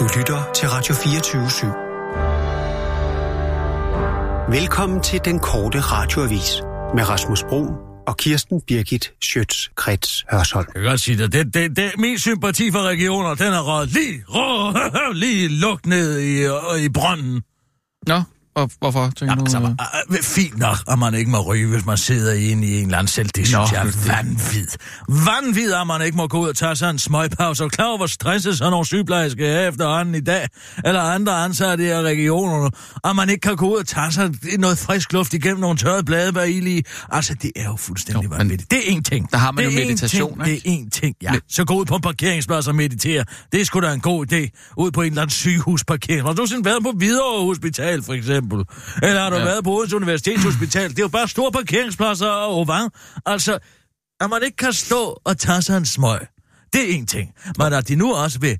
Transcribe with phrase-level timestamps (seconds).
[0.00, 1.66] Du lytter til Radio 24 /7.
[4.60, 6.62] Velkommen til den korte radioavis
[6.94, 7.66] med Rasmus Bro
[8.06, 10.66] og Kirsten Birgit Schøtz-Krets Hørsholm.
[10.74, 11.32] Jeg kan godt sige det.
[11.32, 11.90] Det, det, det.
[11.98, 16.44] Min sympati for regioner, den er røget lige, rå, lige lukket ned i,
[16.84, 17.42] i brønden.
[18.06, 18.22] Nå,
[18.54, 19.74] og hvorfor, tænker Jamen, du?
[19.78, 20.22] altså, øh?
[20.22, 23.08] fint nok, at man ikke må ryge, hvis man sidder inde i en eller anden
[23.08, 23.26] selv.
[23.28, 24.66] Det synes Nå, jeg er vanvid.
[25.08, 27.64] Vanvid, at man ikke må gå ud og tage sig en smøgpause.
[27.64, 30.48] Og klar over, hvor stresset sådan nogle sygeplejersker er efterhånden i dag,
[30.84, 32.70] eller andre ansatte i regionerne,
[33.04, 36.04] at man ikke kan gå ud og tage sig noget frisk luft igennem nogle tørrede
[36.04, 36.82] blade, hvad I lige...
[37.10, 38.70] Altså, det er jo fuldstændig Jo, vanvittigt.
[38.70, 39.32] Det er én ting.
[39.32, 40.48] der har man det jo meditation, ting.
[40.48, 40.62] ikke?
[40.68, 41.32] Det er én ting, ja.
[41.32, 43.24] Men- Så gå ud på en parkeringsplads og meditere.
[43.52, 44.72] Det er sgu da en god idé.
[44.76, 46.22] Ud på en eller anden sygehusparkering.
[46.26, 48.39] Har du sådan været på Hvidovre Hospital, for eksempel?
[49.02, 49.44] Eller har du Ja.
[49.44, 50.90] været på Odense Universitetshospital?
[50.90, 52.90] Det er jo bare store parkeringspladser og hvad?
[53.26, 53.58] Altså,
[54.20, 56.20] at man ikke kan stå og tage sig en smøg.
[56.72, 57.30] Det er en ting.
[57.58, 58.58] Men at de nu også vil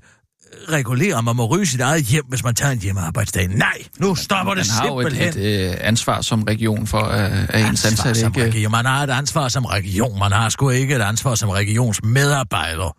[0.69, 3.47] regulere, om man må ryge sit eget hjem, hvis man tager en hjemmearbejdsdag.
[3.47, 5.43] Nej, nu stopper det Man har jo et, simpelthen.
[5.43, 8.43] et øh, ansvar som region for, øh, at ens ansatte ikke...
[8.43, 8.71] region.
[8.71, 10.19] Man har et ansvar som region.
[10.19, 12.97] Man har sgu ikke et ansvar som regionsmedarbejder.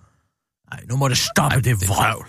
[0.75, 2.27] Nej, nu må det stoppe Ej, det det- vrøvl.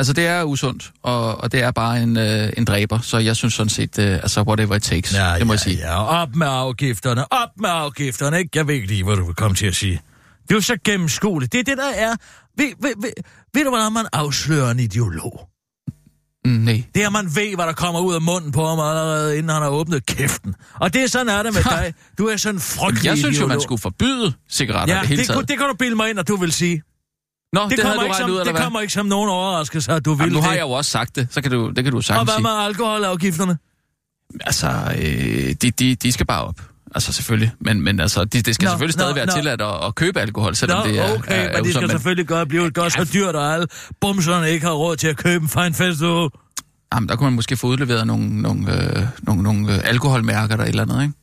[0.00, 3.36] Altså, det er usundt, og, og det er bare en, øh, en dræber, så jeg
[3.36, 5.76] synes sådan set, øh, altså, whatever it takes, Ja, det må ja, jeg sige.
[5.76, 8.50] Ja, op med afgifterne, op med afgifterne, ikke?
[8.54, 10.00] Jeg ved ikke lige, hvad du vil komme til at sige.
[10.42, 11.52] Det er jo så gennemskueligt.
[11.52, 12.14] Det er det, der er...
[12.58, 13.10] Ved, ved, ved,
[13.54, 15.40] ved du, hvordan man afslører en ideolog?
[16.44, 16.84] Mm, nej.
[16.94, 19.62] Det er, man ved, hvad der kommer ud af munden på ham allerede, inden han
[19.62, 20.54] har åbnet kæften.
[20.74, 21.94] Og det er sådan er det med dig.
[22.18, 23.48] Du er sådan en frygtelig Jeg synes jo, ideolog.
[23.48, 25.36] man skulle forbyde cigaretter Ja, det hele det, taget.
[25.38, 26.82] kunne- det kan du bilde mig ind, at du vil sige.
[27.52, 28.62] Nå, Det, det, det, kommer, ikke som, ud, eller det hvad?
[28.62, 30.56] kommer ikke som nogen overraskelse, at du vil Jamen, nu har det.
[30.56, 32.42] jeg jo også sagt det, så kan du, det kan du Og sagtens hvad sige.
[32.42, 33.58] med alkoholafgifterne?
[34.40, 36.60] Altså, øh, de, de, de skal bare op.
[36.94, 39.32] Altså selvfølgelig, men, men altså, de, det skal Nå, selvfølgelig stadig nå, være nå.
[39.32, 41.78] tilladt at, at købe alkohol, selvom Nå, det er, okay, er, er men de skal
[41.78, 43.66] usundt, selvfølgelig godt blive godt så dyrt, og alle
[44.00, 46.28] bumserne ikke har råd til at købe en fine festival.
[46.94, 50.64] Jamen, der kunne man måske få udleveret nogle, nogle, øh, nogle, nogle øh, alkoholmærker der
[50.64, 51.14] et eller andet, ikke?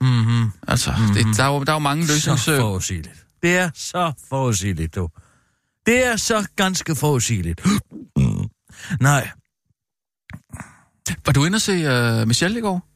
[0.00, 0.52] Mhm.
[0.68, 1.14] Altså, mm-hmm.
[1.14, 2.42] det, der, er jo, der er jo mange løsnings...
[2.42, 3.24] Så forudsigeligt.
[3.42, 5.08] Det er så forudsigeligt, du.
[5.90, 7.60] Det er så ganske forudsigeligt.
[9.00, 9.30] Nej,
[11.26, 11.72] Var du inde og se
[12.22, 12.86] uh, Michelle i går?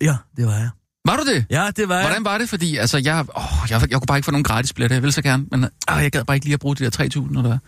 [0.00, 0.70] ja, det var jeg.
[1.04, 1.46] Var du det?
[1.50, 2.04] Ja, det var jeg.
[2.06, 2.48] Hvordan var det?
[2.48, 4.96] Fordi altså, jeg, åh, jeg, jeg kunne bare ikke få nogen gratis billetter.
[4.96, 6.90] Jeg ville så gerne, men øh, jeg gad bare ikke lige at bruge de der
[6.90, 7.38] 3.000.
[7.38, 7.58] Eller...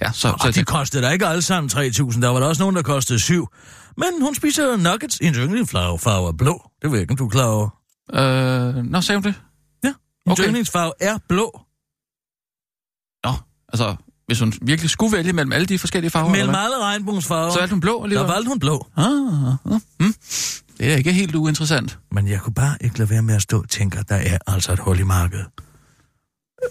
[0.00, 2.20] Ja, så, så Og de jeg, kostede da ikke alle sammen 3.000.
[2.20, 3.48] Der var der også nogen, der kostede 7.
[3.96, 6.70] Men hun spiser nuggets i en yndlingsfarve farve er blå.
[6.82, 7.68] Det ved jeg ikke, om du er klar over.
[8.12, 9.34] øh, nå, sagde hun det?
[9.84, 9.94] Ja, en
[10.26, 10.32] Okay.
[10.32, 10.44] okay.
[10.48, 11.60] yndlingsfarve er blå.
[13.72, 17.42] Altså, hvis hun virkelig skulle vælge mellem alle de forskellige farver, Mellem alle regnbuensfarver.
[17.44, 17.52] hvad?
[17.52, 18.28] så valgte hun blå der alligevel?
[18.28, 18.86] valgte hun blå.
[18.96, 20.14] Ah, ah, hmm.
[20.78, 21.98] Det er ikke helt uinteressant.
[22.12, 24.38] Men jeg kunne bare ikke lade være med at stå og tænke, at der er
[24.46, 25.46] altså et hul i markedet.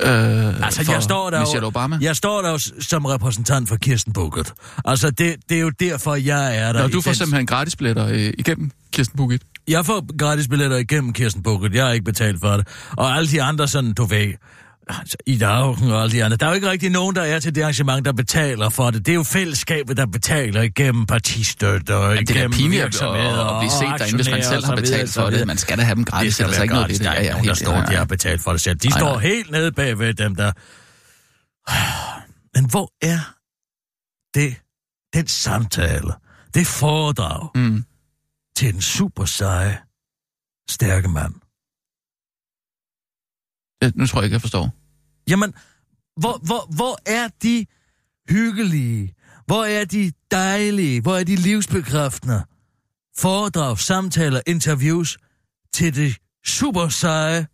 [0.02, 1.98] Øh, Altså, jeg står der jo- Michelle Obama?
[2.02, 4.54] Jeg står der jo som repræsentant for Kirsten Bukkert.
[4.86, 6.82] Altså, det, det er jo derfor, jeg er der.
[6.82, 9.42] Nå, du får den- simpelthen gratis billetter øh, igennem Kirsten Bukit.
[9.68, 11.74] Jeg får gratis billetter igennem Kirsten Bukkert.
[11.74, 12.68] Jeg har ikke betalt for det.
[12.98, 14.34] Og alle de andre sådan, du ved...
[14.90, 16.38] Altså, Ida Auken og alle de andre.
[16.38, 19.06] Der er jo ikke rigtig nogen, der er til det arrangement, der betaler for det.
[19.06, 22.86] Det er jo fællesskabet, der betaler igennem partistøtte og Ja, det er igennem pinligt at,
[22.86, 25.48] virksomheder at, at blive set og derinde, hvis man selv har og betalt for det.
[25.48, 26.34] Man skal da have dem Det gratis.
[26.34, 27.16] skal ellers er ikke noget ved Der det.
[27.18, 27.98] er ikke nogen, der står, ja, de ja.
[27.98, 28.76] har betalt for det selv.
[28.80, 29.22] De Nej, står nej.
[29.24, 30.52] helt nede bagved dem, der...
[32.58, 33.20] Men hvor er
[34.34, 34.56] det,
[35.14, 36.14] den samtale,
[36.54, 37.84] det foredrag Mm.
[38.58, 39.78] til den super seje,
[40.70, 41.34] stærke mand?
[43.82, 44.70] Det, nu tror jeg ikke, jeg forstår.
[45.30, 45.54] Jamen,
[46.18, 47.66] hvor, hvor, hvor er de
[48.30, 49.14] hyggelige?
[49.46, 51.02] Hvor er de dejlige?
[51.02, 52.44] Hvor er de livsbekræftende?
[53.18, 55.18] Foredrag, samtaler, interviews
[55.74, 57.48] til det super seje,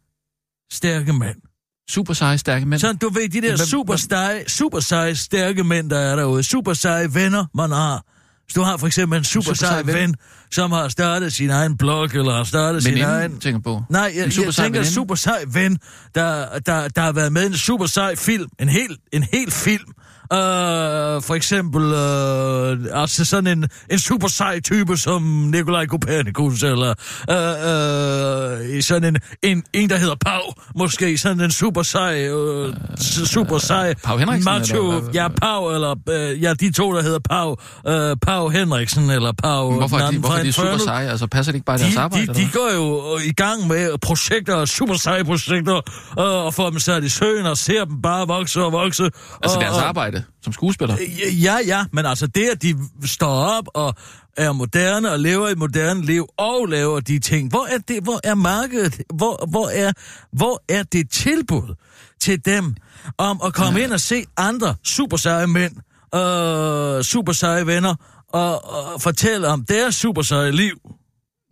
[0.72, 1.41] stærke mand.
[1.90, 2.80] Super seje, stærke mænd.
[2.80, 6.44] Så du ved, de der super seje, super seje, stærke mænd, der er derude.
[6.44, 8.06] Super seje venner, man har.
[8.45, 9.95] Hvis du har for eksempel en super, super sej ven.
[9.95, 10.16] ven,
[10.51, 13.39] som har startet sin egen blog, eller har startet sin egen...
[13.39, 13.83] Tænker på.
[13.89, 14.94] Nej, jeg, En super jeg tænker en veninde?
[14.94, 15.78] super sej ven,
[16.16, 18.50] der, der, der har været med i en super sej film.
[18.59, 19.85] En hel, en hel film.
[20.34, 20.38] Uh,
[21.24, 26.94] for eksempel, uh, altså sådan en, en super sej type som Nikolaj Kopernikus, eller
[27.30, 30.42] uh, uh, sådan en, en, en, der hedder Pau,
[30.75, 32.27] måske sådan en super sej,
[33.00, 37.01] s- super sej Pau Henriksen, macho, eller ja, Pau, eller uh, ja, de to, der
[37.01, 37.56] hedder Pau,
[37.88, 39.69] uh, Pau Henriksen, eller Pau...
[39.69, 41.10] Men Hvorfor er de, hvorfor er de super seje?
[41.10, 42.25] Altså, passer det ikke bare i deres De, arbejde?
[42.28, 45.75] de, eller de går jo i gang med projekter, super seje projekter,
[46.19, 49.04] øh, og får dem sat i søen og ser dem bare vokse og vokse.
[49.44, 49.83] Altså og, deres og-
[50.15, 50.97] arbejde som skuespiller?
[51.44, 52.75] Ja, ja, men altså det, at de
[53.06, 53.95] står op og
[54.38, 57.50] er moderne og lever et moderne liv og laver de ting.
[57.50, 58.03] Hvor er det?
[58.03, 59.01] Hvor er markedet?
[59.13, 59.91] Hvor, hvor, er,
[60.31, 61.75] hvor er det tilbud
[62.19, 62.75] til dem
[63.17, 65.73] om at komme ind og se andre super seje mænd
[66.15, 67.95] øh, super seje venner
[68.33, 70.77] og, og fortælle om deres super seje liv.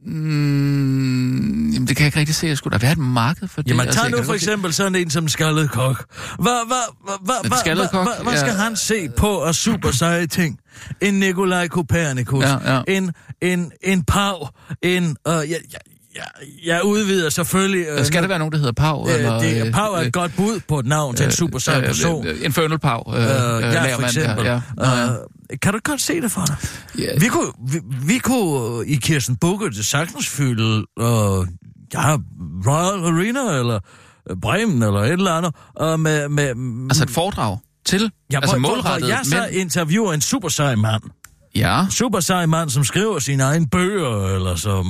[0.05, 2.55] Mm, jamen, det kan jeg ikke rigtig se.
[2.55, 3.69] Skulle da være et marked for det.
[3.69, 6.05] Jamen, Altså, tag nu for eksempel sådan en som Skaldet Kok.
[6.39, 8.63] Hvad, hvad, hvad, hvad, hvad, hvad, skal ja.
[8.63, 10.59] han se på af super seje ting?
[11.01, 12.81] En Nikolaj Kopernikus, Ja, ja.
[12.87, 13.11] en,
[13.41, 14.49] en, en Pav,
[14.81, 15.03] en...
[15.27, 15.45] Øh, jeg,
[16.15, 16.23] jeg,
[16.65, 17.85] jeg, udvider selvfølgelig...
[17.97, 19.07] Øh, Skal der være nogen, der hedder Pau?
[19.09, 21.31] Øh, eller, det, øh, Pav er øh, et godt bud på et navn til en
[21.31, 22.27] super sej øh, person.
[22.27, 23.03] øh, Infernal Pau.
[23.15, 23.27] Øh, Øh,
[23.57, 24.45] øh, ja, for eksempel.
[24.45, 24.61] Der, ja.
[24.77, 25.07] Nå, ja.
[25.51, 26.55] Øh, kan du godt se det for dig?
[26.97, 27.19] Ja.
[27.19, 31.47] Vi kunne, vi, vi kunne øh, i Kirsten Bukke det sagtens fylde øh,
[31.93, 32.17] ja,
[32.67, 33.79] Royal Arena, eller
[34.29, 36.47] øh, Bremen, eller et eller andet, og med, med,
[36.89, 39.55] Altså et foredrag til, ja, altså målrettet Jeg så mænd.
[39.55, 41.03] interviewer en super sej mand.
[41.55, 44.85] Ja, Super sej mand, som skriver sine egne bøger, eller som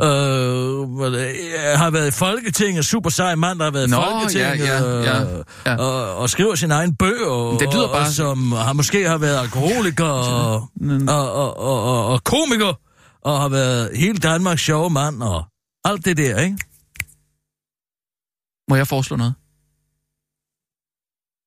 [0.00, 2.86] øh, hvad det- øh, har været i Folketinget.
[2.86, 4.58] Super sej mand, der har været i Nå, Folketinget.
[4.66, 5.76] ja, ja, ja, øh, ja.
[5.76, 7.56] Og, og skriver sine egne bøger.
[7.60, 10.04] Det lyder og, bare- Og, som har måske har været alkoholiker
[10.34, 10.54] og,
[11.08, 12.80] og, og, og, og, og komiker.
[13.22, 15.44] Og har været hele Danmarks sjove mand og
[15.84, 16.58] alt det der, ikke?
[18.70, 19.34] må jeg foreslå noget?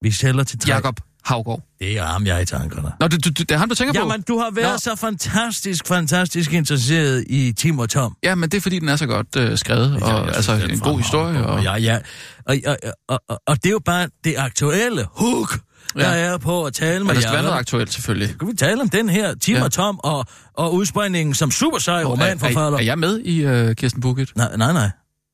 [0.01, 0.69] Vi sælger til tre.
[0.74, 1.62] Jakob Havgård.
[1.79, 2.91] Det er ham, jeg er i tankerne.
[3.00, 4.00] Nå, du, du, du, det er ham, du tænker på?
[4.00, 4.77] Jamen, du har været Nå.
[4.77, 8.15] så fantastisk, fantastisk interesseret i Tim og Tom.
[8.24, 10.69] Ja, men det er, fordi den er så godt øh, skrevet, og altså synes, det
[10.69, 11.45] er en god historie.
[11.45, 11.63] Og...
[11.63, 11.97] Ja, ja.
[12.45, 12.77] Og, og,
[13.09, 15.59] og, og, og det er jo bare det aktuelle hook,
[15.94, 16.21] der Ja.
[16.33, 18.35] er på at tale med Men der skal være noget aktuelt, selvfølgelig.
[18.39, 19.63] Kan vi tale om den her, Tim Ja.
[19.63, 22.77] og Tom, og, og udspringningen som super sej Er, er, romanforfatter?
[22.80, 24.31] er jeg med i øh, Kirsten Bukit?
[24.35, 24.89] Nej, nej, nej.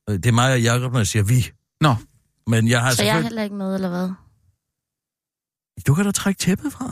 [0.08, 1.46] Det er mig og Jacob, når jeg siger vi.
[1.80, 1.94] Nå,
[2.46, 3.28] Men jeg har Så jeg er selvfølgelig...
[3.28, 4.08] heller ikke med, eller hvad?
[5.86, 6.84] Du kan da trække tæppet fra.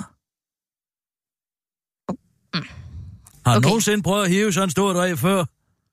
[3.46, 3.66] Har du Okay.
[3.68, 5.44] nogensinde prøvet at hive sådan en stor dræb før?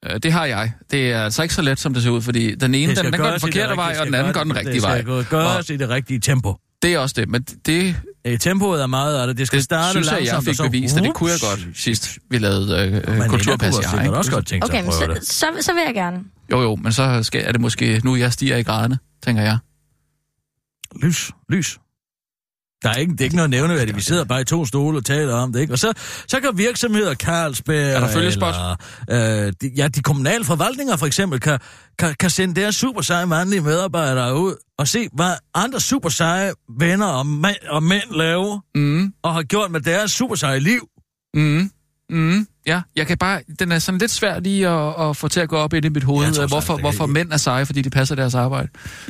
[0.06, 0.74] øh, det har jeg.
[0.92, 3.14] Det er altså ikke så let, som det ser ud, fordi den ene, den, den
[3.18, 5.02] går den i forkerte vej, og den anden går gøres- den rigtige vej.
[5.02, 6.56] Det skal gøres i det rigtige tempo.
[6.82, 7.96] Det er også det, men det,
[8.26, 9.38] Øh, tempoet er meget af det.
[9.38, 10.64] Det skal det starte synes jeg, langsomt, jeg fik og så...
[10.64, 13.76] bevist, og det kunne jeg godt sidst, vi lavede øh, Men kulturpas.
[13.76, 16.24] Kunne Jeg, også godt tænke sig Okay, at prøve så, så, så vil jeg gerne.
[16.52, 19.58] Jo, jo, men så skal, er det måske nu, jeg stiger i graderne, tænker jeg.
[21.02, 21.80] Lys, lys.
[22.84, 23.98] Der er ikke, det er ikke noget nævneværdigt.
[23.98, 25.74] Vi sidder bare i to stole og taler om det, ikke?
[25.74, 25.94] Og så,
[26.28, 27.78] så kan virksomheder, Carlsberg...
[27.96, 28.56] Er der følgespot?
[29.10, 31.60] Eller, øh, de, ja, de kommunale forvaltninger for eksempel, kan,
[32.00, 36.52] kan, kan sende deres super seje mandlige medarbejdere ud og se, hvad andre super seje
[36.80, 40.88] venner og, mænd, og mænd laver, Mm, og har gjort med deres super seje liv.
[41.34, 41.72] mm,
[42.10, 45.39] mm, ja, jeg kan bare, den er sådan lidt svær lige at, at få til
[45.39, 47.66] at gå op ind i mit hoved, tror øh, hvorfor, det hvorfor mænd er seje,
[47.66, 48.68] fordi de passer deres arbejde.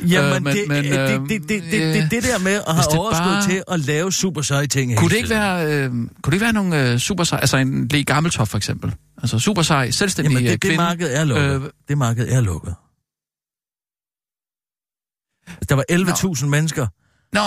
[0.08, 2.52] Jamen, Øh, men- det, men, det, det, øh, det, det, det, det, det der med
[2.52, 5.90] at have overskud bare- til at lave super seje ting Kunne det ikke være, øh,
[5.90, 8.94] kunne det ikke være nogle øh, super sej, altså en Le Gammeltoft for eksempel?
[9.18, 10.76] Altså super sej, selvstændig Jamen, det, det kvinde.
[10.76, 11.62] marked er lukket.
[11.62, 12.74] Øh, det marked er lukket.
[15.68, 15.84] Der var
[16.40, 16.86] 11.000 mennesker
[17.32, 17.40] Nå,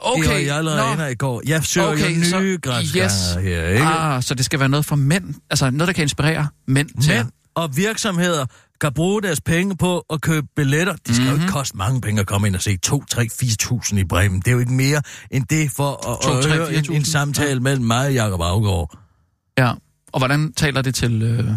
[0.00, 0.22] okay.
[0.24, 1.42] i Royal Arena i går.
[1.46, 3.44] Jeg søger Okay, jo så- nye grænsganger yes.
[3.44, 3.84] her, ikke?
[3.84, 5.34] Ah, så det skal være noget for mænd.
[5.50, 7.14] Altså noget, der kan inspirere mænd til.
[7.14, 8.46] Mænd og virksomheder
[8.80, 10.92] kan bruge deres penge på at købe billetter.
[11.06, 11.36] Det skal mm-hmm.
[11.36, 14.38] jo ikke koste mange penge at komme ind og se 2, 3, 4.000 i Bremen.
[14.40, 16.92] Det er jo ikke mere end det for at, 2, at 3, høre en, 4.000.
[16.94, 17.60] en samtale ja.
[17.60, 18.98] mellem mig og Jacob Afgaard.
[19.58, 19.72] Ja.
[20.12, 21.22] Og hvordan taler det til...
[21.22, 21.50] Øh,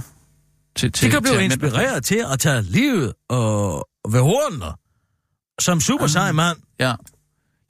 [0.75, 1.53] til, til De kan blive til mænd?
[1.53, 4.65] inspireret til at tage livet og ved hornene.
[5.59, 6.57] Som super sej mand.
[6.79, 6.93] Ja.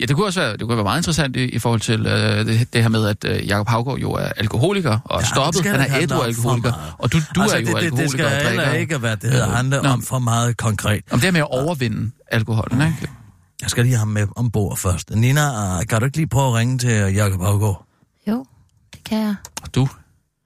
[0.01, 2.45] Ja, det kunne også være, det kunne være meget interessant i, i forhold til øh,
[2.45, 5.65] det, det her med, at øh, Jacob Havgaard jo er alkoholiker og Ja, stoppet.
[5.65, 6.95] Han er ædru alkoholiker.
[6.97, 9.15] Og du, du altså, er jo det, det, alkoholiker det skal og heller ikke være,
[9.15, 9.89] det hedder, Øh, handle nå.
[9.89, 11.01] om for meget konkret.
[11.11, 13.07] Om det her med at overvinde alkoholen, ikke?
[13.61, 15.09] Jeg skal lige have ham med ombord først.
[15.15, 15.41] Nina,
[15.89, 17.85] kan du ikke lige prøve at ringe til Jacob Havgaard?
[18.27, 18.45] Jo,
[18.93, 19.35] det kan jeg.
[19.61, 19.87] Og du?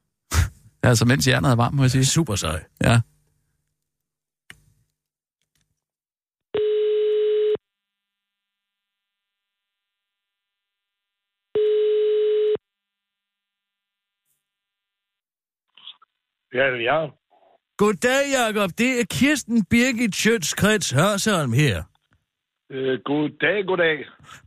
[0.83, 2.05] altså, mens hjernet er varmt, må jeg sige.
[2.05, 2.59] Super sej.
[2.83, 2.99] Ja.
[16.53, 17.09] Ja, det er jeg.
[17.77, 18.69] Goddag, Jacob.
[18.77, 21.83] Det er Kirsten Birgit Schøtz-Krets Hørsholm her.
[22.71, 23.95] Øh, goddag, goddag.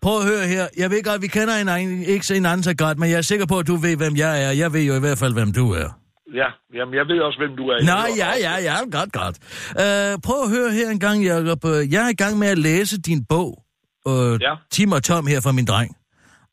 [0.02, 0.64] Prøv at høre her.
[0.76, 3.46] Jeg ved godt, vi kender hinanden, ikke så hinanden så godt, men jeg er sikker
[3.46, 4.50] på, at du ved, hvem jeg er.
[4.50, 5.88] Jeg ved jo i hvert fald, hvem du er.
[6.34, 7.84] Ja, jamen, jeg ved også, hvem du er.
[7.84, 9.36] Nej, ja, ja, ja, godt, godt.
[9.70, 11.64] Uh, prøv at høre her en gang, Jacob.
[11.64, 13.62] Øh, Jeg er i gang med at læse din bog,
[14.06, 14.54] uh, Ja.
[14.70, 15.96] Tim og Tom her fra min dreng.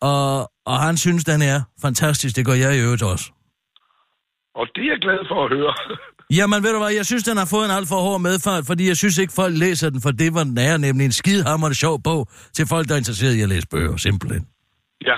[0.01, 2.35] Og, og han synes, den er fantastisk.
[2.35, 3.25] Det gør jeg i øvrigt også.
[4.55, 5.73] Og det er jeg glad for at høre.
[6.37, 8.87] Jamen ved du hvad, jeg synes, den har fået en alt for hård medfart, fordi
[8.87, 12.01] jeg synes ikke, folk læser den for det, hvor den er, nemlig en skidehammerende sjov
[12.03, 14.47] bog til folk, der er interesseret i at læse bøger, simpelthen.
[15.05, 15.17] ja,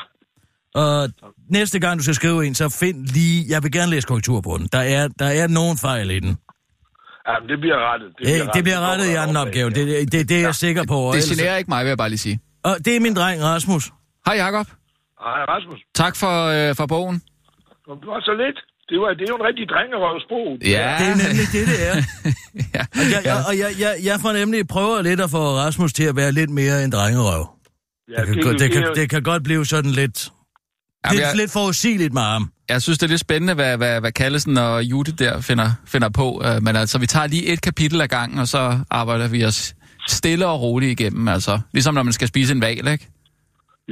[0.82, 1.10] Og
[1.50, 3.46] næste gang, du skal skrive en, så find lige...
[3.50, 4.68] Jeg vil gerne læse korrektur på den.
[4.74, 6.38] Der er, der er nogen fejl i den.
[7.27, 8.10] jamen, det bliver rettet.
[8.18, 9.70] Det bliver, det bliver rettet i anden opgave.
[9.70, 11.12] Det, det, det er jeg sikker på.
[11.13, 12.39] Det ellers- generer ikke mig, vil jeg bare lige sige.
[12.63, 13.92] Og det er min dreng, Rasmus.
[14.25, 14.68] Hej, Jacob.
[15.25, 15.80] Hej, Rasmus.
[15.96, 16.36] Tak for,
[16.70, 17.15] øh, for bogen.
[18.01, 18.60] Det var så lidt.
[18.89, 20.42] Det, var, det er jo en rigtig drengerøvsbro.
[20.75, 21.96] Ja, Det er nemlig det, det er.
[22.75, 22.84] ja.
[23.00, 26.04] Og jeg, jeg, og jeg, jeg, jeg får nemlig prøver lidt at få Rasmus til
[26.12, 27.44] at være lidt mere en drengerøv.
[28.15, 30.18] Ja, Det kan, det, det, kan, er jo- det kan godt blive sådan lidt...
[31.06, 32.51] Jamen, Lidt, jeg- lidt forudsigeligt med ham.
[32.70, 36.10] Jeg synes, det er lidt spændende, hvad, hvad, hvad Kallesen og Jute der finder, finder
[36.10, 36.27] på.
[36.46, 39.75] Uh, men altså, vi tager lige et kapitel ad gangen, og så arbejder vi os
[40.08, 41.27] stille og roligt igennem.
[41.27, 43.08] Altså, ligesom når man skal spise en val, ikke?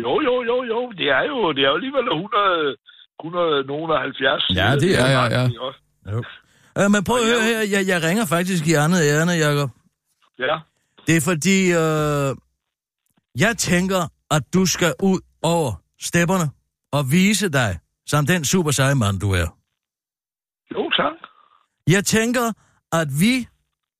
[0.04, 0.80] Jo, jo, jo, jo.
[1.00, 2.76] Det er jo, det er jo alligevel 100,
[3.24, 4.50] 100 nogen og 70.
[4.56, 5.44] Ja, det er- ja, ja.
[6.86, 9.70] Uh, men prøv at høre her, jeg, jeg ringer faktisk i andet ærne, Jacob.
[10.40, 10.56] Ja,
[11.08, 12.30] Det er fordi, øh,
[13.46, 14.02] jeg tænker,
[14.32, 16.50] at du skal ud over stepperne
[16.92, 19.48] og vise dig som den super seje mand, du er.
[20.72, 21.14] jo tak.
[21.88, 22.52] Jeg tænker,
[22.92, 23.48] at vi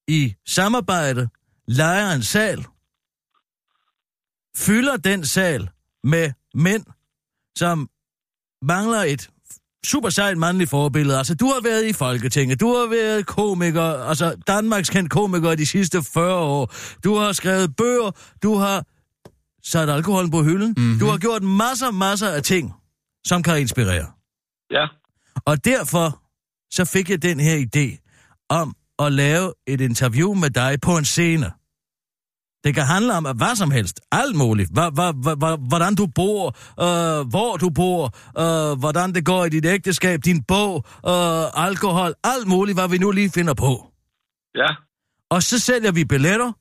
[0.08, 1.30] i samarbejde
[1.68, 2.66] leger en sal,
[4.58, 5.70] fylder den sal
[6.04, 6.86] med mænd,
[7.56, 7.90] som
[8.68, 9.30] mangler et
[9.86, 11.18] super sejt mandligt forbillede.
[11.18, 15.66] Altså, du har været i Folketinget, du har været komiker, altså Danmarks kendt komiker de
[15.66, 16.74] sidste 40 år.
[17.04, 18.12] Du har skrevet bøger,
[18.44, 18.86] du har
[19.64, 21.00] sat alkoholen på hylden, mm-hmm.
[21.00, 22.74] du har gjort masser, masser af ting,
[23.26, 24.06] som kan inspirere.
[24.72, 24.88] Ja,
[25.46, 26.20] Og derfor
[26.72, 27.86] så fik jeg den her idé
[28.50, 31.52] om at lave et interview med dig på en scene.
[32.64, 34.02] Det kan handle om hvad som helst.
[34.12, 34.70] Alt muligt.
[34.74, 36.48] Hva, hva, hva, hvordan du bor,
[36.86, 38.04] øh, hvor du bor,
[38.44, 42.98] øh, hvordan det går i dit ægteskab, din bog, øh, alkohol, alt muligt, hvad vi
[42.98, 43.72] nu lige finder på.
[44.56, 44.68] ja,
[45.30, 46.52] Og så sælger vi billetter,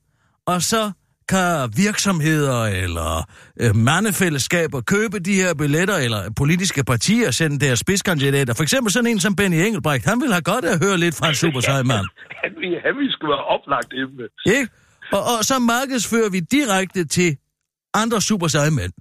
[0.47, 0.91] og så
[1.29, 3.29] kan virksomheder eller
[3.61, 8.55] øh, mandefællesskaber købe de her billetter, eller politiske partier sende deres spidskandidater.
[8.55, 11.29] For eksempel sådan en som Benny Engelbrecht, han vil have godt at høre lidt fra
[11.29, 12.07] en super sej mand.
[12.43, 14.25] han, vil- han vil sgu være oplagt emne.
[14.57, 14.69] Ikke?
[15.17, 17.37] Og, og så markedsfører vi direkte til
[17.95, 18.93] andre super seje mænd.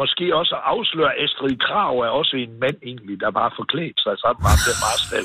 [0.00, 4.40] Måske også afsløre Astrid Krav er også en mand egentlig, der bare forklædt sig sammen
[4.42, 5.24] med ham der Marstal.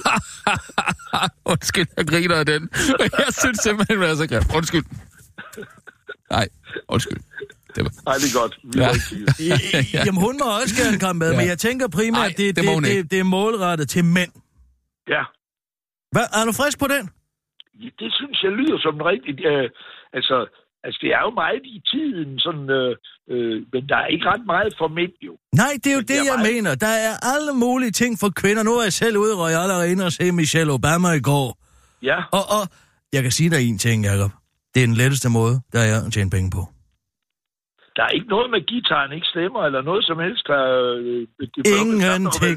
[1.54, 2.62] Undskyld, jeg griner af den.
[3.26, 4.56] Jeg synes simpelthen, det er så grimt.
[4.58, 4.86] Undskyld.
[6.36, 6.48] Nej,
[6.88, 7.22] undskyld.
[7.76, 7.92] Det var...
[8.10, 8.54] Nej, det er godt.
[8.64, 8.88] Vi Ja.
[9.52, 9.58] ja.
[9.82, 10.06] det.
[10.06, 11.38] Jamen, hun må også gerne komme med, ja.
[11.38, 14.32] Men jeg tænker primært, Ej, det, det det, det, det er målrettet til mænd.
[15.16, 15.24] Ja,
[16.12, 17.10] Hvad, er du frisk på den?
[18.02, 19.34] Det synes jeg lyder som en rigtig...
[19.52, 19.70] Øh,
[20.18, 20.36] altså,
[20.86, 22.92] altså, det er jo meget i tiden, sådan, øh,
[23.32, 25.34] øh, men der er ikke ret meget for mænd, jo.
[25.62, 26.72] Nej, det er jo Men det, jeg jeg meget- mener.
[26.86, 28.64] Der er alle mulige ting for kvinder.
[28.64, 31.48] Nu er jeg selv ude i Royal Arena og se Michelle Obama i går.
[32.10, 32.64] Ja, Og, og
[33.16, 34.32] jeg kan sige dig en ting, Jacob.
[34.74, 36.62] Det er den letteste måde, der er at tjene penge på.
[38.02, 40.64] Der er ikke noget med gitaren, ikke stemmer, eller noget som helst, der...
[40.98, 42.56] Øh, det Ingenting.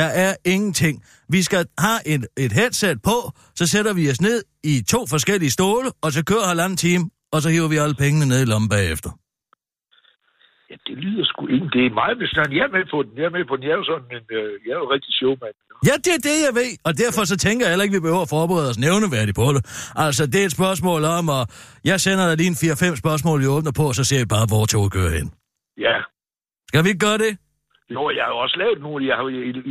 [0.00, 0.94] Der er ingenting.
[1.36, 3.16] Vi skal have et, et headset på,
[3.58, 4.38] så sætter vi os ned
[4.72, 8.26] i to forskellige stole, og så kører halvanden time, og så hiver vi alle pengene
[8.32, 9.10] ned i lommen bagefter.
[10.70, 11.68] Ja, det lyder sgu ikke.
[11.76, 12.56] Det er meget besnærende.
[12.58, 13.12] Jeg er med på den.
[13.20, 13.64] Jeg er med på den.
[13.66, 14.26] Jeg er jo sådan en...
[14.38, 15.56] Øh, jeg er jo rigtig showman.
[15.86, 18.22] Ja, det er det, jeg ved, og derfor så tænker jeg heller ikke, vi behøver
[18.22, 19.62] at forberede os nævneværdigt på det.
[19.96, 21.42] Altså, det er et spørgsmål om, og
[21.84, 22.58] jeg sender dig lige en
[22.94, 25.26] 4-5 spørgsmål, vi åbner på, så ser vi bare, hvor toget kører hen.
[25.86, 25.96] Ja.
[26.68, 27.32] Skal vi ikke gøre det?
[27.94, 29.00] Jo, jeg har jo også lavet nogle.
[29.08, 29.24] Jeg har,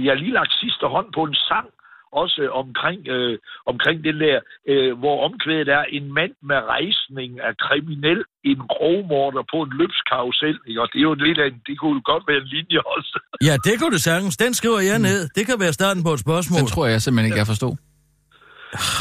[0.05, 1.67] jeg har lige lagt sidste hånd på en sang,
[2.11, 4.39] også omkring, øh, omkring den der,
[4.71, 10.57] øh, hvor omkvædet er en mand med rejsning er kriminel, en grovmorder på en løbskarusel.
[10.67, 10.81] Ikke?
[10.81, 13.13] Og det er jo lidt af en, det kunne jo godt være en linje også.
[13.47, 14.37] Ja, det kunne det sagtens.
[14.37, 15.19] Den skriver jeg ned.
[15.37, 16.59] Det kan være starten på et spørgsmål.
[16.59, 17.73] Den tror jeg simpelthen ikke, jeg forstod.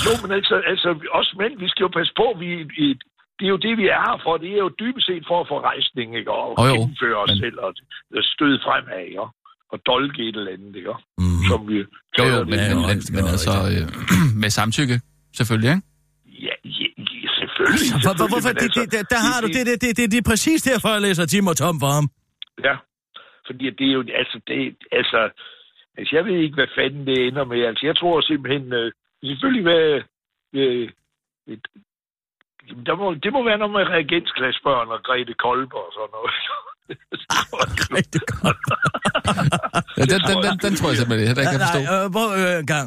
[0.06, 2.84] Jo, men altså, altså også mænd, vi skal jo passe på, vi, vi,
[3.38, 4.32] det er jo det, vi er her for.
[4.42, 6.30] Det er jo dybest set for at få rejsning, ikke?
[6.32, 7.70] Og jo, gennemføre os men- selv og
[8.34, 9.26] støde fremad, ikke?
[9.72, 10.94] Og dolke et eller andet, ikke?
[11.18, 11.42] Mm.
[11.48, 11.76] Som vi
[12.18, 12.48] Jo, jo, det.
[12.52, 13.84] men, men, men, det men altså, øh,
[14.42, 14.96] med samtykke,
[15.38, 15.82] selvfølgelig, ikke?
[16.46, 16.88] Ja, ja,
[17.24, 17.88] ja selvfølgelig.
[17.94, 18.52] Altså, hvor, selvfølgelig, hvorfor?
[18.62, 21.02] Det, det, det, der har du det, det, det, det, det er præcis derfor, jeg
[21.06, 22.06] læser Tim og Tom for ham.
[22.66, 22.74] Ja,
[23.46, 24.58] fordi det er jo, altså, det,
[25.00, 25.20] altså,
[25.98, 27.60] altså, jeg ved ikke, hvad fanden det ender med.
[27.70, 28.92] Altså, jeg tror simpelthen, øh,
[29.24, 30.02] selvfølgelig være,
[30.60, 30.88] øh,
[31.52, 31.64] et,
[32.88, 36.34] der må, det må være noget med reagensklassebørn og Grete Kolber og sådan noget.
[37.98, 38.58] Rigtig godt.
[39.98, 41.84] Ja, den, den, den, den tror jeg simpelthen heller ikke, jeg forstod.
[41.84, 42.86] Nej, øh, prøv at høre en gang.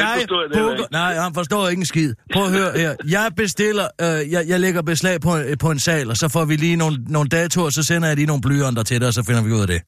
[0.00, 0.72] Jeg jeg booker...
[0.72, 0.92] ikke.
[0.92, 2.10] Nej, han forstår ikke en skid.
[2.34, 2.92] Prøv at høre her.
[3.16, 3.86] Jeg bestiller...
[4.04, 6.76] Øh, jeg, jeg lægger beslag på, øh, på en sal, og så får vi lige
[6.76, 9.50] nogle, nogle datoer, så sender jeg lige nogle blyanter til dig, og så finder vi
[9.56, 9.80] ud af det.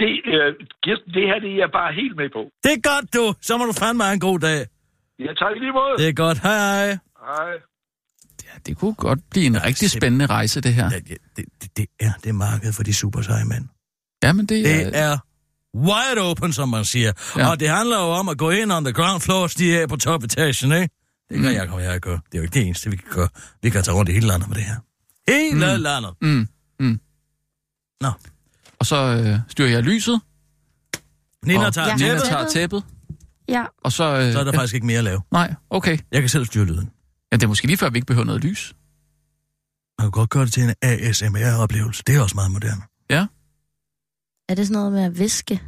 [0.00, 0.48] det, øh,
[0.84, 2.42] Kirsten, det her det er jeg bare helt med på.
[2.64, 3.24] Det er godt, du.
[3.48, 4.60] Så må du fandme have en god dag.
[5.28, 5.94] Jeg tager i lige måde.
[6.02, 6.38] Det er godt.
[6.46, 6.88] Hej, hej.
[7.30, 7.52] Hej.
[8.54, 10.90] Ja, det kunne godt blive en rigtig spændende rejse, det her.
[10.92, 13.64] Ja, det, det, det, er det marked for de super seje mænd.
[14.22, 15.18] Ja, men det, Det er
[15.76, 17.12] wide open, som man siger.
[17.36, 17.50] Ja.
[17.50, 19.88] Og det handler jo om at gå ind on the ground floor og stige af
[19.88, 20.88] på topetagen, ikke?
[21.30, 21.54] Det kan Mm.
[21.56, 22.20] jeg komme her og gøre.
[22.26, 23.28] Det er jo ikke det eneste, vi kan gøre.
[23.62, 24.76] Vi kan tage rundt i hele landet med det her.
[25.28, 25.82] Hele mm.
[25.82, 26.10] landet.
[26.22, 26.48] Mm,
[26.80, 27.00] mm.
[28.00, 28.10] Nå.
[28.78, 30.20] og så øh, styrer jeg lyset,
[31.46, 31.94] Nina og tager Ja.
[31.96, 32.84] Nina tæppet, tager tæppet,
[33.48, 34.04] Ja, og så...
[34.04, 35.20] Øh, så er der faktisk ikke mere at lave.
[35.32, 35.98] Nej, okay.
[36.12, 36.90] Jeg kan selv styre lyden.
[37.32, 38.74] Ja, det er måske lige før, vi ikke behøver noget lys.
[39.98, 42.02] Man kan godt gøre det til en ASMR-oplevelse.
[42.06, 42.82] Det er også meget moderne.
[44.48, 45.62] er det sådan noget med at viske?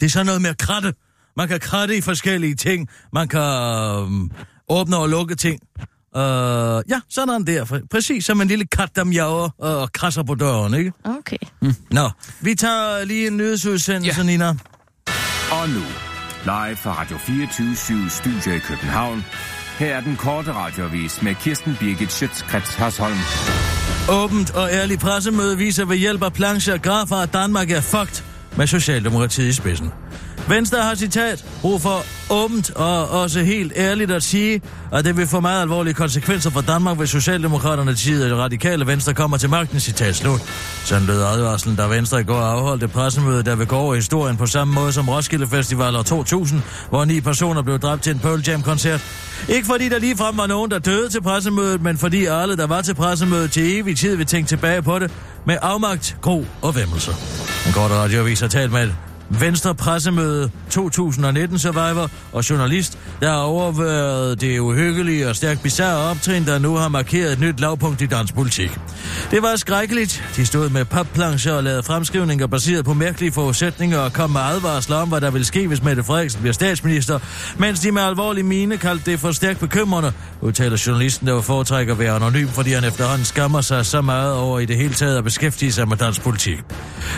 [0.00, 0.94] Det er sådan noget med at kratte.
[1.36, 2.88] Man kan kratte i forskellige ting.
[3.12, 4.30] Man kan øhm,
[4.68, 5.60] åbne og lukke ting.
[6.16, 6.22] Øh,
[6.88, 7.82] ja, sådan der.
[7.90, 10.92] Præcis som en lille kat, der miaver og krasser på døren, ikke?
[11.04, 11.38] Okay.
[11.90, 14.26] Nå, vi tager lige en nyhedsudsendelse, Ja.
[14.26, 14.48] Nina.
[15.52, 15.82] Og nu,
[16.44, 19.24] live fra Radio 24 Studio i København.
[19.82, 23.16] Her er den korte radiovis med Kirsten Birgit Schøtzgrads Hasholm.
[24.10, 28.24] Åbent og ærligt pressemøde viser ved hjælp af plancher og grafer, at Danmark er fucked
[28.56, 29.92] med Socialdemokratiet i spidsen.
[30.48, 35.26] Venstre har citat brug for åbent og også helt ærligt at sige, at det vil
[35.26, 39.80] få meget alvorlige konsekvenser for Danmark, hvis Socialdemokraterne tid og radikale Venstre kommer til magten,
[39.80, 40.40] citat slut.
[40.84, 44.36] Sådan lød advarslen, da Venstre i går afholdte pressemøde, der vil gå over i historien
[44.36, 48.18] på samme måde som Roskilde Festival år 2000, hvor ni personer blev dræbt til en
[48.18, 49.00] Pearl Jam-koncert.
[49.48, 52.82] Ikke fordi der ligefrem var nogen, der døde til pressemødet, men fordi alle, der var
[52.82, 55.10] til pressemødet til evig tid, vil tænke tilbage på det
[55.46, 57.12] med afmagt, gro og vemmelser.
[57.66, 58.90] En kort radioavis har talt med
[59.40, 66.46] Venstre pressemøde 2019 survivor og journalist, der har overværet det uhyggelige og stærkt bizarre optrin,
[66.46, 68.78] der nu har markeret et nyt lavpunkt i dansk politik.
[69.30, 70.24] Det var skrækkeligt.
[70.36, 74.96] De stod med papplancher og lavede fremskrivninger baseret på mærkelige forudsætninger og kom med advarsler
[74.96, 77.18] om, hvad der ville ske, hvis Mette Frederiksen bliver statsminister,
[77.56, 81.98] mens de med alvorlig mine kaldte det for stærkt bekymrende, udtaler journalisten, der foretrækker at
[81.98, 85.24] være anonym, fordi han efterhånden skammer sig så meget over i det hele taget at
[85.24, 86.58] beskæftige sig med dansk politik.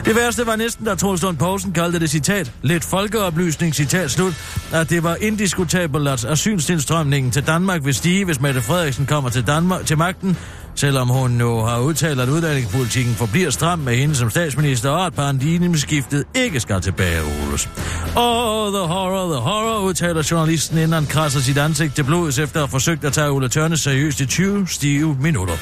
[0.04, 4.34] Det værste var næsten, da Troels Lund Poulsen kaldte det citat, lidt folkeoplysning, citat slut,
[4.72, 9.46] at det var indiskutabelt, at asylstilstrømningen til Danmark vil stige, hvis Mette Frederiksen kommer til,
[9.46, 10.36] Danmark, til magten,
[10.74, 15.14] selvom hun jo har udtalt, at udlændingepolitikken forbliver stram med hende som statsminister, og at
[15.14, 17.68] paradigmeskiftet ikke skal tilbagerulles.
[18.16, 22.56] Oh, the horror, the horror, udtaler journalisten, inden han krasser sit ansigt til blods efter
[22.56, 25.54] at have forsøgt at tage Ulla Tørnes seriøst i 20 stive minutter.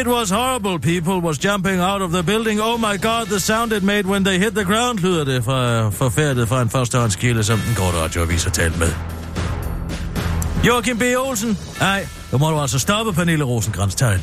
[0.00, 0.78] It was horrible.
[0.78, 2.60] People was jumping out of the building.
[2.60, 5.90] Oh my god, the sound it made when they hit the ground, lyder det fra
[5.90, 8.88] forfærdet fra en førstehåndskilde, som den korte radioavis har talt med.
[10.66, 11.02] Joachim B.
[11.18, 11.58] Olsen?
[11.80, 14.20] Nej, nu må du altså stoppe, Pernille rosenkrantz -Teil.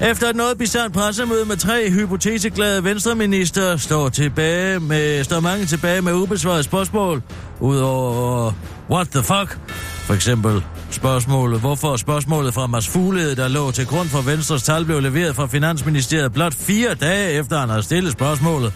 [0.00, 6.02] Efter et noget bizarrt pressemøde med tre hypoteseglade venstreminister står, tilbage med, står mange tilbage
[6.02, 7.22] med ubesvarede spørgsmål,
[7.60, 8.52] udover
[8.90, 9.58] what the fuck?
[10.04, 14.84] For eksempel spørgsmålet, hvorfor spørgsmålet fra Mads Fuglede, der lå til grund for Venstres tal,
[14.84, 18.72] blev leveret fra Finansministeriet blot fire dage efter han havde stillet spørgsmålet.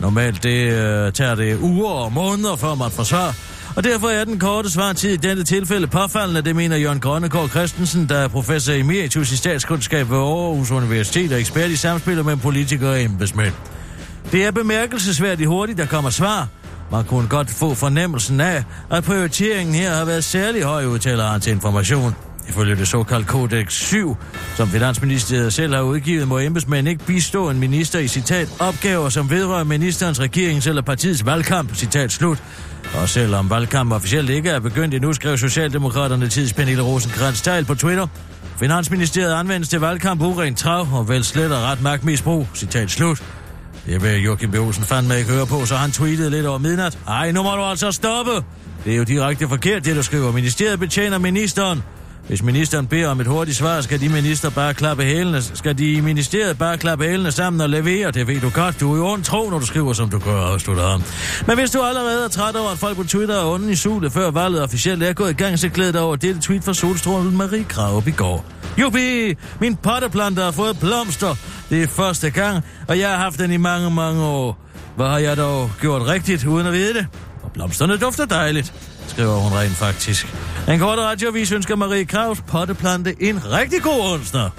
[0.00, 3.36] Normalt det, øh, tager det uger og måneder, før man får svar.
[3.76, 8.08] Og derfor er den korte svartid i dette tilfælde påfaldende, det mener Jørgen Grønnegård Christensen,
[8.08, 12.90] der er professor emeritus i statskundskab ved Aarhus Universitet og ekspert i samspil med politikere
[12.90, 13.54] og embedsmænd.
[14.32, 16.48] Det er bemærkelsesværdigt hurtigt, der kommer svar.
[16.92, 21.40] Man kunne godt få fornemmelsen af, at prioriteringen her har været særlig høj, udtaler han
[21.40, 22.14] til information.
[22.48, 24.16] Ifølge det såkaldte Kodex 7,
[24.56, 29.30] som Finansministeriet selv har udgivet, må embedsmænd ikke bistå en minister i citat opgaver, som
[29.30, 32.42] vedrører ministerens regerings eller partiets valgkamp, citat slut.
[32.94, 37.74] Og selvom valgkampen officielt ikke er begyndt endnu, skrev Socialdemokraterne tids Pernille rosenkrantz teil på
[37.74, 38.06] Twitter.
[38.56, 43.22] Finansministeriet anvendes til valgkamp urent trav og vel slet og ret magtmisbrug, citat slut.
[43.86, 44.54] Det vil Joachim B.
[44.54, 46.98] Olsen fandme ikke høre på, så han tweetede lidt over midnat.
[47.08, 48.32] Ej, nu må du altså stoppe!
[48.84, 50.32] Det er jo direkte forkert, det du skriver.
[50.32, 51.82] Ministeriet betjener ministeren.
[52.28, 55.92] Hvis ministeren beder om et hurtigt svar, skal de minister bare klappe hælene, skal de
[55.92, 58.10] i ministeriet bare klappe hælene sammen og levere.
[58.10, 58.80] Det ved du godt.
[58.80, 61.02] Du er jo ond tro, når du skriver, som du gør, afslutter ham.
[61.46, 64.12] Men hvis du allerede er træt over, at folk på Twitter er onde i sulet,
[64.12, 67.36] før valget officielt er gået i gang, så glæd dig over dette tweet fra solstrålen
[67.36, 68.44] Marie Krav i går.
[68.80, 69.34] Jubi!
[69.60, 71.34] Min potteplanter har fået blomster.
[71.70, 74.58] Det er første gang, og jeg har haft den i mange, mange år.
[74.96, 77.06] Hvad har jeg dog gjort rigtigt, uden at vide det?
[77.42, 78.72] Og blomsterne dufter dejligt,
[79.08, 80.26] skriver hun rent faktisk.
[80.68, 84.50] En kort radiovis ønsker Marie Kraus potteplante en rigtig god onsdag.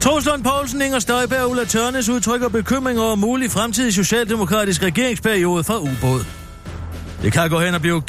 [0.00, 5.76] Troslund Poulsen, Inger Støjberg og Ulla Tørnes udtrykker bekymring over mulig fremtidig socialdemokratisk regeringsperiode for
[5.76, 6.24] ubåd.
[7.22, 8.02] Det kan gå hen og blive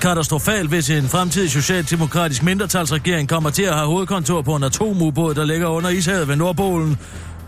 [0.00, 5.44] katastrofalt, hvis en fremtidig socialdemokratisk mindretalsregering kommer til at have hovedkontor på en atomubåd, der
[5.44, 6.98] ligger under ishavet ved Nordpolen.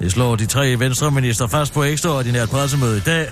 [0.00, 3.26] Det slår de tre venstreminister fast på ekstraordinært pressemøde i dag.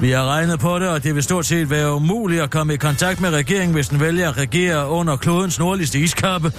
[0.00, 2.76] Vi har regnet på det, og det vil stort set være umuligt at komme i
[2.76, 6.52] kontakt med regeringen, hvis den vælger at regere under klodens nordligste iskappe.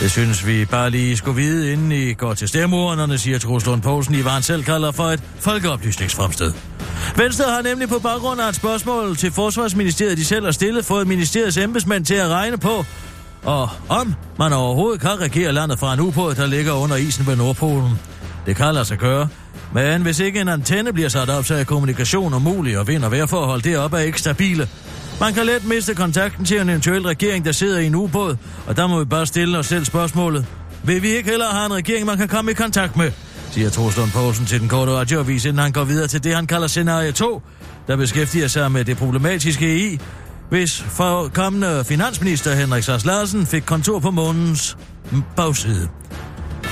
[0.00, 3.82] Det synes vi bare lige skulle vide, inden I går til stemmeurnerne, siger Troels Lund
[3.82, 6.52] Poulsen i, hvad han selv kalder for et folkeoplysningsfremsted.
[7.16, 11.06] Venstre har nemlig på baggrund af et spørgsmål til Forsvarsministeriet, de selv har stillet, fået
[11.06, 12.84] ministeriets embedsmænd til at regne på,
[13.42, 17.36] og om man overhovedet kan regere landet fra en ubåd, der ligger under isen ved
[17.36, 17.92] Nordpolen.
[18.46, 19.28] Det kan lade sig gøre,
[19.74, 23.10] men hvis ikke en antenne bliver sat op, så er kommunikation umulig, og vind- og
[23.10, 24.68] vejrforhold deroppe er ikke stabile.
[25.20, 28.76] Man kan let miste kontakten til en eventuel regering, der sidder i en ubåd, og
[28.76, 30.46] der må vi bare stille os selv spørgsmålet.
[30.84, 33.12] Vil vi ikke hellere have en regering, man kan komme i kontakt med?
[33.50, 36.46] Siger Troels Lund Poulsen til den korte radioavis, inden han går videre til det, han
[36.46, 37.42] kalder scenarie 2,
[37.86, 40.00] der beskæftiger sig med det problematiske i,
[40.48, 44.76] hvis for kommende finansminister Henrik Sars Larsen fik kontor på månens
[45.36, 45.88] bagside.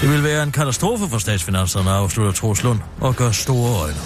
[0.01, 3.99] Det vil være en katastrofe for statsfinanserne, afslutter Troels Lund og gør store øjne.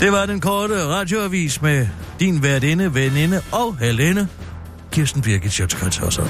[0.00, 1.88] Det var den korte radioavis med
[2.20, 4.28] din værtinde, veninde og helinde,
[4.92, 6.28] Kirsten Birgit Sjøtskrets Hørsholm.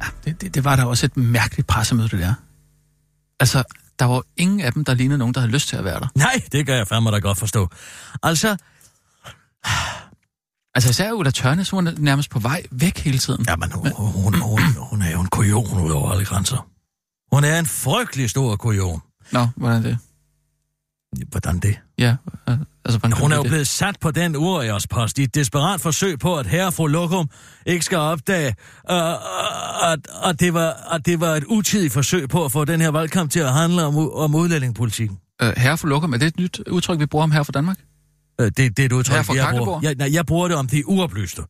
[0.00, 2.34] Ah, det, det, det var da også et mærkeligt pressemøde, det der.
[3.40, 3.62] Altså,
[3.98, 6.06] der var ingen af dem, der lignede nogen, der havde lyst til at være der.
[6.14, 7.68] Nej, det kan jeg fandme da godt forstå.
[8.22, 8.56] Altså,
[10.76, 13.44] Altså især Ulla Tørnes, hun er nærmest på vej væk hele tiden.
[13.48, 16.68] jamen, hun, hun, hun, hun er jo en kujon ud over alle grænser.
[17.32, 19.00] Hun er en frygtelig stor kujon.
[19.32, 19.98] Nå, hvordan det?
[21.30, 21.78] Hvordan det?
[21.98, 22.16] Ja,
[22.84, 23.50] altså hvordan Hun er jo det?
[23.50, 24.36] blevet sat på den
[24.90, 27.28] post i et desperat forsøg på, at herre fru Lokum
[27.66, 28.54] ikke skal opdage,
[28.90, 28.96] uh,
[29.92, 32.88] at, at, det var, at det var et utidigt forsøg på at få den her
[32.90, 35.18] valgkamp til at handle om, om udlændingepolitikken.
[35.42, 37.78] Øh, herre for Lokum, er det et nyt udtryk, vi bruger om her for Danmark?
[38.42, 39.80] Uh, det, det er et udtryk, Herre fra jeg bruger.
[39.82, 41.42] Jeg, nej, jeg bruger det om de uoplyste.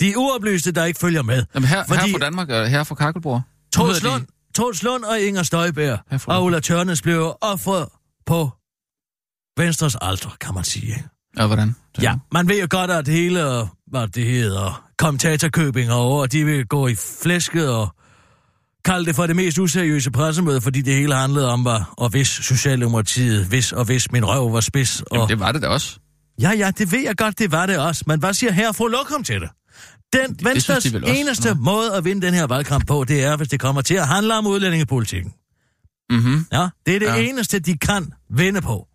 [0.00, 1.44] De uoplyste, der ikke følger med.
[1.54, 3.42] Jamen her, Fordi- her for Danmark og herre for Kakkelborg.
[3.72, 4.22] Troels Lund,
[4.54, 5.42] Troels Lund og Inger
[6.18, 7.86] for- og Ulla Tørnes blev offret
[8.26, 8.50] på
[9.56, 11.04] Venstres alter, kan man sige.
[11.38, 11.76] Ja, hvordan?
[12.02, 16.86] Ja, man ved jo godt, at hele, hvad det hedder, kommentatorkøbing over, de vil gå
[16.86, 17.94] i flæsket og
[18.84, 22.28] kalde det for det mest useriøse pressemøde, fordi det hele handlede om, hvad, og hvis
[22.28, 25.00] Socialdemokratiet, hvis og hvis min røv var spids.
[25.00, 25.16] Og...
[25.16, 25.98] Jamen, det var det da også.
[26.40, 28.04] Ja, ja, det ved jeg godt, det var det også.
[28.06, 29.48] Men hvad siger her for Lokum til det?
[30.12, 31.54] Den det Venstres de eneste Nå.
[31.54, 34.38] måde at vinde den her valgkamp på, det er, hvis det kommer til at handle
[34.38, 35.32] om udlændingepolitikken.
[36.10, 36.46] Mhm.
[36.52, 37.16] Ja, det er det ja.
[37.16, 38.86] eneste, de kan vinde på.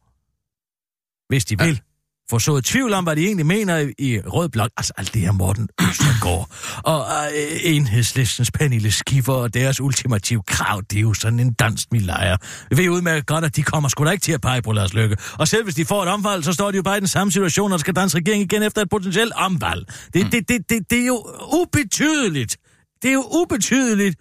[1.30, 1.82] Hvis de vil.
[2.30, 4.70] Få så tvivl om, hvad de egentlig mener i, Rød Blok.
[4.78, 6.50] Altså alt det her Morten Østergaard.
[6.84, 11.92] og øh, enhedslistens Pernille Skiffer og deres ultimative krav, det er jo sådan en dansk
[11.92, 12.38] milejr.
[12.70, 14.94] Vi ved udmærket godt, at de kommer sgu da ikke til at pege på Lars
[14.94, 15.18] Løkke.
[15.40, 17.32] Og selv hvis de får et omvalg, så står de jo bare i den samme
[17.32, 19.86] situation, og skal danse regering igen efter et potentielt omvalg.
[20.14, 20.30] Det, mm.
[20.30, 22.58] det, det, det, det er jo ubetydeligt.
[23.02, 24.16] Det er jo ubetydeligt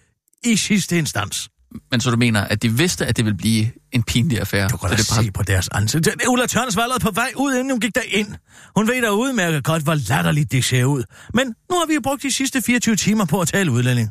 [0.44, 1.48] i sidste instans.
[1.90, 4.68] Men så du mener, at de vidste, at det ville blive en pinlig affære?
[4.68, 6.08] Du kan da det se på deres ansigt.
[6.28, 8.34] Ulla Tørnes var allerede på vej ud, inden hun gik derind.
[8.76, 11.02] Hun ved da udmærket godt, hvor latterligt det ser ud.
[11.34, 14.10] Men nu har vi jo brugt de sidste 24 timer på at tale udlænding.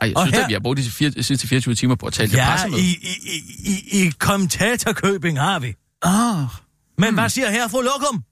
[0.00, 2.06] Ej, jeg Og synes, her- at vi har brugt de fire, sidste 24 timer på
[2.06, 3.08] at tale det Ja, i, i,
[3.64, 5.74] i, i, i kommentatorkøbing har vi.
[6.02, 6.44] Ah,
[6.98, 8.22] Men hvad siger her for Lokum?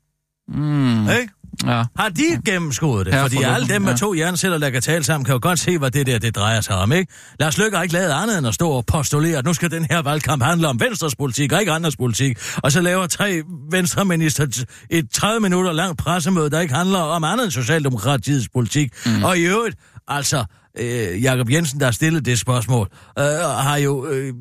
[0.48, 1.32] mm, Ikke?
[1.66, 1.84] Ja.
[1.96, 3.14] Har de gennemskuet det?
[3.14, 3.96] Herre Fordi alle dem med ja.
[3.96, 6.60] to hjerneceller, der kan tale sammen, kan jo godt se, hvad det der det drejer
[6.60, 7.12] sig om, ikke?
[7.40, 9.86] Lars Løkke har ikke lavet andet end at stå og postulere, at nu skal den
[9.90, 12.38] her valgkamp handle om Venstres politik og ikke andres politik.
[12.56, 17.44] Og så laver tre venstreminister et 30 minutter langt pressemøde, der ikke handler om andet
[17.44, 18.92] end Socialdemokratiets politik.
[19.06, 19.24] Mm.
[19.24, 19.76] Og i øvrigt,
[20.08, 20.44] altså,
[20.78, 24.32] øh, Jakob Jensen, der har stillet det spørgsmål, øh, har jo øh,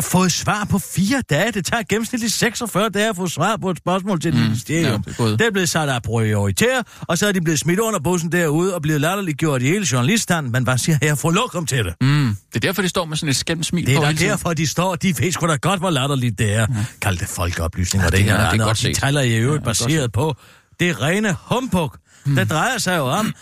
[0.00, 1.52] fået svar på fire dage.
[1.52, 5.04] Det tager gennemsnitligt 46 dage at få svar på et spørgsmål til et Mm, ministerium.
[5.06, 5.36] ja, det er.
[5.36, 8.74] Det er blevet sat af prioritær, og så er de blevet smidt under bussen derude
[8.74, 10.52] og blevet latterligt gjort i hele journaliststanden.
[10.52, 11.94] Men hvad siger her for lokum til det?
[12.00, 14.18] Mm, det er derfor, de står med sådan et skæmt smil Det er på hele
[14.18, 16.60] derfor, de står, de ved sgu da godt, hvor latterligt det er.
[16.60, 16.66] Ja.
[17.02, 18.80] Kald det folkeoplysning, ja, og det, det det er- her det er godt og de
[18.82, 18.96] set.
[18.96, 20.34] taler i øvrigt Ja, er baseret på
[20.80, 21.94] det rene humbug.
[22.24, 22.34] Mm.
[22.36, 23.32] Det drejer sig jo om,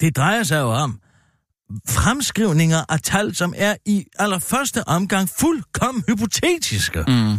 [0.00, 1.00] det drejer sig jo om
[1.88, 7.04] fremskrivninger af tal, som er i allerførste omgang fuldkommen hypotetiske.
[7.08, 7.38] Mm.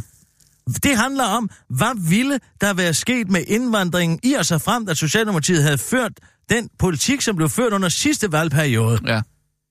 [0.84, 4.97] Det handler om, hvad ville der være sket med indvandringen i og så frem, at
[4.97, 6.12] Socialdemokratiet havde ført
[6.50, 9.00] den politik, som blev ført under sidste valgperiode.
[9.06, 9.21] Ja.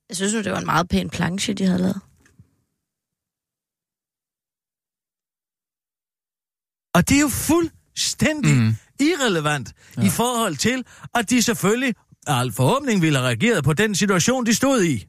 [0.09, 2.01] Jeg synes jo, det var en meget pæn planche, de havde lavet.
[6.95, 8.63] Og det er jo fuldstændig mm.
[8.63, 8.77] Mm.
[9.01, 10.03] irrelevant ja.
[10.03, 11.95] i forhold til, at de selvfølgelig
[12.27, 15.07] al forhåbning ville have reageret på den situation, de stod i.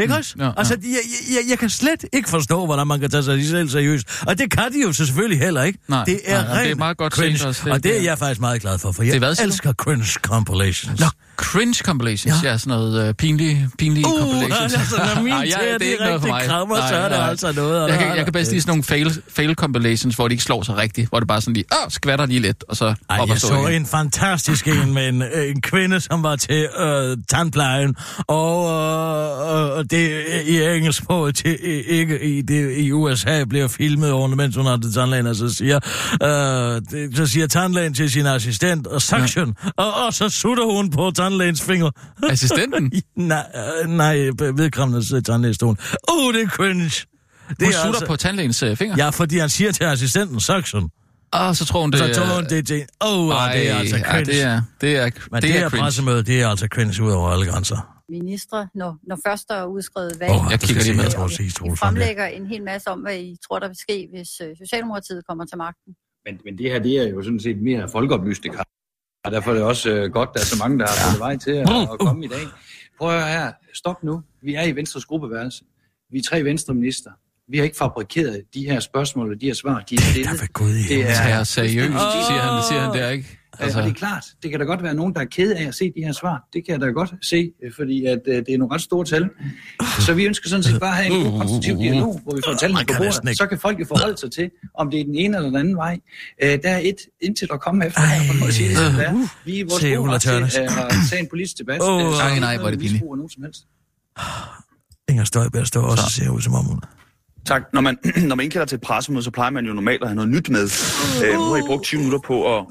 [0.00, 0.34] Ikke Mm, også?
[0.38, 0.52] ja, ja.
[0.56, 0.98] Altså, jeg,
[1.30, 4.06] jeg, jeg kan slet ikke forstå, hvordan man kan tage sig selv seriøst.
[4.26, 5.78] Og det kan de jo selvfølgelig heller ikke.
[5.88, 7.62] Nej, det er nej, og det er rent meget godt cringe, også.
[7.64, 9.46] Det- og det er det- jeg faktisk meget glad for, for Det jeg hvad, siger
[9.46, 9.50] du?
[9.52, 11.00] elsker cringe compilations.
[11.00, 11.06] Nå,
[11.40, 14.74] Cringe compilations, ja, ja sådan noget uh, pinlige, pinlige Uh, compilations.
[14.74, 16.42] altså, når Nej, ja, tæer, det er de ikke noget for rigtig mig.
[16.46, 19.22] krammer, så er det altså noget, Jeg kan, jeg kan bedst lide sådan nogle fail,
[19.28, 22.26] fail compilations, hvor de ikke slår sig rigtigt, hvor det bare sådan lige, åh, skvatter
[22.26, 23.82] lige lidt, og så Ej, op og jeg stå så igen.
[23.82, 29.78] en fantastisk en med en, øh, en kvinde, som var til øh, tandplejen, og øh,
[29.78, 34.56] øh, det i engelsk på, til, ikke i, det, i USA bliver filmet over, mens
[34.56, 35.76] hun har det tandlægen, og så siger,
[36.22, 39.70] øh, det, så siger tandlægen til sin assistent, og suction, ja.
[39.82, 41.90] og, og så sutter hun på tandlægens finger.
[42.32, 42.92] Assistenten?
[43.16, 43.44] nej,
[43.82, 44.16] øh, nej,
[44.54, 45.78] vedkommende sidder i tandlægestolen.
[46.12, 46.84] Uh, det er cringe.
[46.84, 48.06] Det Hun er sutter altså...
[48.06, 48.96] på tandlægens uh, finger?
[48.96, 50.90] Ja, fordi han siger til assistenten, suction.
[51.32, 52.12] Og så tror hun, det Så er...
[52.12, 54.24] tog hun det til, åh, oh, Ej, det er altså ej, cringe.
[54.32, 55.82] det er, det er, Men det det, er her cringe.
[55.82, 57.78] pressemøde, det er altså cringe ud over alle grænser.
[58.08, 60.32] ministre, når, når først der er udskrevet valg.
[60.32, 61.04] Åh, Jeg kigger lige med.
[61.04, 64.08] jeg tror, I Troels fremlægger en hel masse om, hvad I tror, der vil ske,
[64.14, 65.92] hvis øh, Socialdemokratiet kommer til magten.
[66.26, 68.54] Men, men det her, det er jo sådan set mere folkeoplysning.
[69.24, 71.36] Og derfor er det også øh, godt, der er så mange, der har fundet vej
[71.36, 72.46] til at, at komme i dag.
[72.98, 73.52] Prøv at høre her.
[73.74, 74.22] Stop nu.
[74.42, 75.64] Vi er i Venstres gruppeværelse.
[76.12, 77.10] Vi er tre venstreminister.
[77.48, 80.38] Vi har ikke fabrikeret de her spørgsmål og de her svar, de er stillet.
[80.40, 83.39] for gud i Det er- seriøst, siger han, det siger han der, ikke?
[83.60, 83.78] Altså.
[83.78, 85.74] Og det er klart, det kan da godt være nogen, der er kede af at
[85.74, 86.48] se de her svar.
[86.52, 89.04] Det kan jeg da godt se, øh, fordi at, øh, det er nogle ret store
[89.04, 89.28] tal.
[89.98, 92.54] Så vi ønsker sådan set bare at have en god konstruktiv dialog, hvor vi får
[92.54, 93.36] tallene på bordet.
[93.36, 95.76] Så kan folk jo forholde sig til, om det er den ene eller den anden
[95.76, 95.98] vej.
[96.42, 99.06] Øh, der er et indtil at komme efter her, for at sige det som det
[99.06, 99.28] er.
[99.44, 101.80] Vi er vores gode til øh, at tage en politisk debat.
[101.82, 103.04] Åh, Øh, nej, nej, hvor er det pinligt.
[103.04, 103.62] nogen som helst.
[105.08, 106.80] Inger Støjberg står også og ser ud som om hun...
[107.46, 107.62] Tak.
[107.72, 107.98] Når man,
[108.28, 110.48] når man indkalder til et pressemøde, så plejer man jo normalt at have noget nyt
[110.50, 110.68] med.
[111.24, 112.66] Øh, nu har I brugt 20 minutter på at,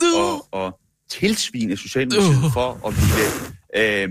[0.53, 0.73] at, at
[1.09, 3.29] tilsvine Socialdemokratiet for at ville
[3.75, 4.09] øh,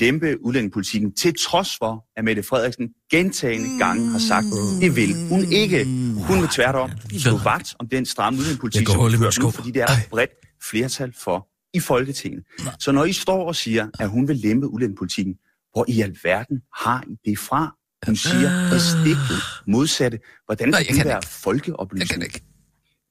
[0.00, 4.46] lempe udlændingepolitikken, til trods for, at Mette Frederiksen gentagende gange har sagt,
[4.80, 5.84] det vil hun ikke.
[6.28, 9.10] Hun vil tværtom stå vagt om den stramme udlændingepolitik, som hun
[9.42, 10.30] nu, fordi det er et bredt
[10.70, 12.44] flertal for i Folketinget.
[12.78, 15.34] Så når I står og siger, at hun vil lempe udlændingepolitikken,
[15.72, 17.76] hvor i alverden har I det fra?
[18.06, 20.18] Hun siger det stikket modsatte.
[20.46, 21.28] Hvordan Nej, kan det kan være ikke.
[21.28, 22.00] folkeoplysning?
[22.00, 22.40] Jeg kan ikke.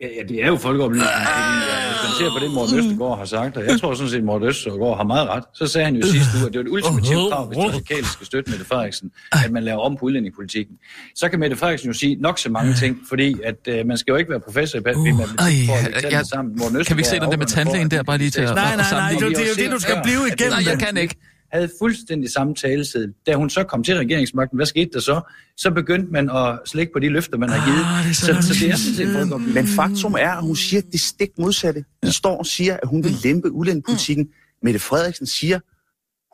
[0.02, 3.26] Ja, ja, det er jo folkeoplysning, fordi øh, man ser på det, Morten Østergaard har
[3.26, 5.96] sagt, og jeg tror sådan set, at Morten Østergaard har meget ret, så sagde han
[5.96, 8.66] jo sidste uge, at det var et ultimativt krav, hvis de radikale skal støtte Mette
[8.66, 9.12] Frederiksen,
[9.46, 10.76] at man laver om på udlændingepolitikken.
[11.16, 14.12] Så kan Mette Frederiksen jo sige nok så mange ting, fordi at øh, man skal
[14.12, 16.56] jo ikke være professor i uh, matematik for at lægge tallene sammen.
[16.60, 18.56] Morten Kan vi ikke se den der med er tandlægen der, bare lige til at-
[18.56, 20.54] Nej, nej, nej, det er jo det, du skal blive igennem.
[20.58, 21.16] Nej, jeg kan ikke.
[21.56, 23.14] Havde fuldstændig samme taleseddel.
[23.26, 25.22] Da hun så kom til regeringsmagten, hvad skete der så?
[25.58, 27.86] Så begyndte man at slække på de løfter, man har givet.
[27.86, 29.54] Ah, det så, sådan så, det er sådan set folkeoplysning.
[29.54, 31.86] Men faktum er, at hun siger det stik modsatte.
[32.04, 34.28] De står og siger, at hun vil lempe udlændingepolitikken.
[34.64, 35.60] Mette Frederiksen siger,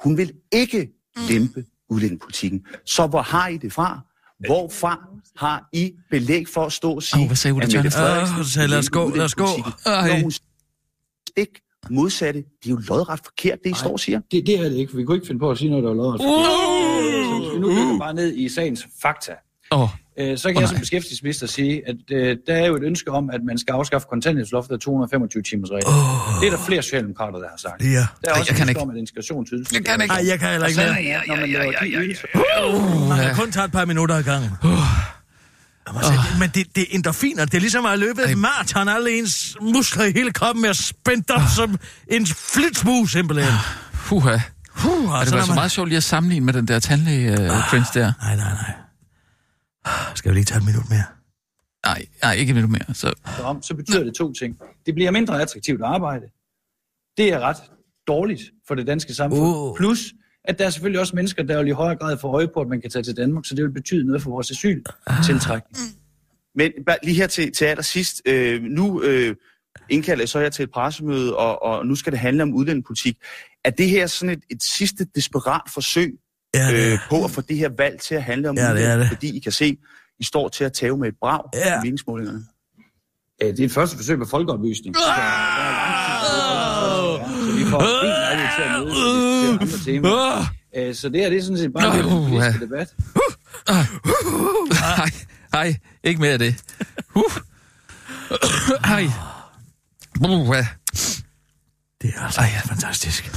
[0.03, 0.89] hun vil ikke
[1.29, 2.65] lempe udlændingepolitikken.
[2.85, 3.99] Så hvor har I det fra?
[4.47, 5.07] Hvorfra
[5.37, 7.91] har I belæg for at stå og sige, Åh, hvad sagde Ulla at Mette?
[7.91, 9.47] Frederiksen så sagde, lad os gå, lad os gå.
[9.85, 11.49] Når hun stik
[11.89, 14.19] modsatte, det er jo lodret forkert, det I står og siger.
[14.31, 14.95] Det, det er det ikke.
[14.95, 16.21] Vi kunne ikke finde på at sige noget, der var lodret.
[16.21, 16.27] Så
[17.39, 19.31] hvis vi nu dykker bare ned i sagens fakta,
[19.71, 19.89] Åh,
[20.19, 20.79] øh, så kan Åh, jeg som nej.
[20.81, 24.73] beskæftigelsesminister sige, at øh, der er jo et ønske om, at man skal afskaffe kontanthjælpsloftet
[24.73, 25.85] af 225 timers regel.
[26.41, 27.81] Det er der flere socialdemokrater, der har sagt.
[27.83, 27.87] Ja.
[27.87, 28.81] Der er Ej, også jeg kan et ønske ikke.
[28.81, 29.75] om, at integrationsydelsen...
[29.75, 30.13] Jeg kan ikke.
[30.13, 31.21] Ej, jeg kan heller ikke Og så, mere.
[31.27, 32.27] når man laver de ydelser...
[33.09, 34.49] Man kan kun tage et par minutter i gangen.
[35.87, 37.45] Altså, Men det, det er endorfiner.
[37.45, 38.87] Det er ligesom at løbe et maraton.
[38.87, 43.53] Alle ens muskler i hele kroppen er spændt op som en flitsmus, simpelthen.
[43.93, 44.37] puha.
[44.77, 46.67] Puh, Og det altså, var når så man- meget sjovt lige at sammenligne med den
[46.67, 48.13] der tandlæge uh, cringe der.
[48.21, 48.73] Nej, nej, nej.
[50.15, 51.03] Skal vi lige tage et minut mere?
[51.85, 52.93] Nej, nej, ikke et minut mere.
[52.93, 53.13] Så,
[53.43, 54.57] om, så betyder det to ting.
[54.85, 56.25] Det bliver mindre attraktivt at arbejde.
[57.17, 57.57] Det er ret
[58.07, 59.41] dårligt for det danske samfund.
[59.41, 59.77] Uh.
[59.77, 59.99] Plus,
[60.45, 62.67] at der er selvfølgelig også mennesker, der vil i højere grad få øje på, at
[62.67, 65.77] man kan tage til Danmark, så det vil betyde noget for vores asyltiltrækning.
[66.55, 68.21] Men bare lige her til, til allersidst.
[68.25, 69.35] Øh, nu øh,
[69.89, 73.17] indkalder jeg så her til et pressemøde, og, og nu skal det handle om udlændingepolitik.
[73.65, 76.13] Er det her sådan et, et sidste desperat forsøg
[76.53, 78.99] Ja, det øh, på at få det her valg til at handle om Ja, det
[78.99, 79.07] det.
[79.07, 79.77] Fordi I kan se,
[80.19, 81.75] I står til at tage med et brag Ja.
[81.75, 82.41] i meningsmålingerne.
[83.41, 84.95] Ja, det er et første forsøg på folkeoplysning.
[84.95, 87.79] Så, der er lang tid, så vi får
[88.55, 90.45] til at til andre temaer.
[90.77, 92.65] Øh, Så det her, det er sådan set bare en Uh, politisk ja.
[92.65, 92.93] debat.
[94.79, 95.09] nej,
[95.53, 96.63] nej, ikke mere af det.
[97.15, 97.23] Uh.
[98.83, 99.07] Ej.
[100.17, 100.63] Puha.
[102.01, 103.31] Det er altså fantastisk.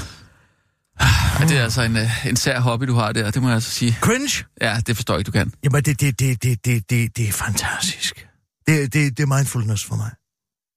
[1.00, 3.54] Ej, det er altså en, øh, en sær hobby, du har der, det må jeg
[3.54, 3.96] altså sige.
[4.00, 4.44] Cringe?
[4.60, 5.52] Ja, det forstår jeg ikke, du kan.
[5.64, 8.26] Jamen, det, det, det, det, det, det, det er fantastisk.
[8.66, 10.10] Det, det, det er mindfulness for mig.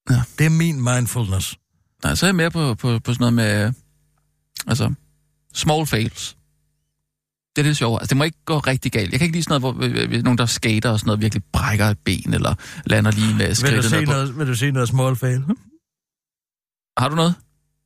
[0.10, 0.22] Ja.
[0.38, 1.56] Det er min mindfulness.
[2.04, 3.74] Nej, så er jeg mere på, på, på sådan noget med, øh,
[4.68, 4.94] altså,
[5.54, 6.38] small fails.
[7.56, 8.00] Det er det sjove.
[8.00, 9.12] Altså, det må ikke gå rigtig galt.
[9.12, 11.22] Jeg kan ikke lide sådan noget, hvor øh, øh, nogen, der skater og sådan noget,
[11.22, 14.12] virkelig brækker et ben, eller lander lige med Vil du, skridtet se på.
[14.12, 15.44] noget, vil du se noget small fail?
[16.98, 17.36] Har du noget?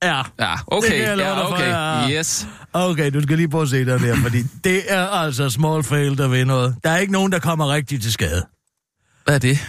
[0.03, 1.09] Ja, Det okay.
[1.09, 1.67] dig Ja, for, okay.
[1.69, 2.09] ja.
[2.19, 2.47] Yes.
[2.73, 6.17] Okay, du skal lige prøve at se den der, fordi det er altså small fail,
[6.17, 6.75] der vil noget.
[6.83, 8.45] Der er ikke nogen, der kommer rigtig til skade.
[9.25, 9.59] Hvad er det?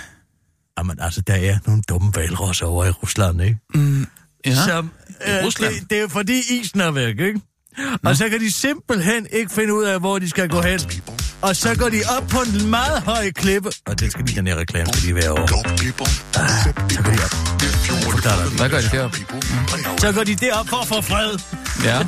[0.78, 3.58] Jamen altså, der er nogle dumme valrosser over i Rusland, ikke?
[4.46, 4.54] Ja.
[4.66, 4.90] Som,
[5.26, 5.74] øh, Rusland?
[5.74, 7.40] Det, det er fordi isen er væk, ikke?
[8.04, 10.80] Og så kan de simpelthen ikke finde ud af, hvor de skal gå hen.
[11.42, 13.70] Og så går de op på en meget høj klippe.
[13.86, 15.46] Og det skal lige den her reklame, fordi de er hver år.
[15.46, 17.32] Så går de op.
[18.56, 19.16] Hvad gør de deroppe?
[19.98, 21.38] Så går de derop for at få fred.
[21.84, 21.98] Ja.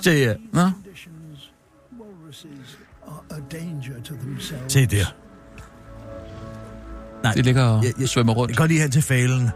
[0.04, 0.34] Se her.
[0.52, 0.70] Nå.
[4.68, 5.04] Se der.
[7.22, 8.56] Nej, De ligger og Jeg- jeg- svømmer jeg rundt.
[8.56, 9.50] går lige hen til fælen.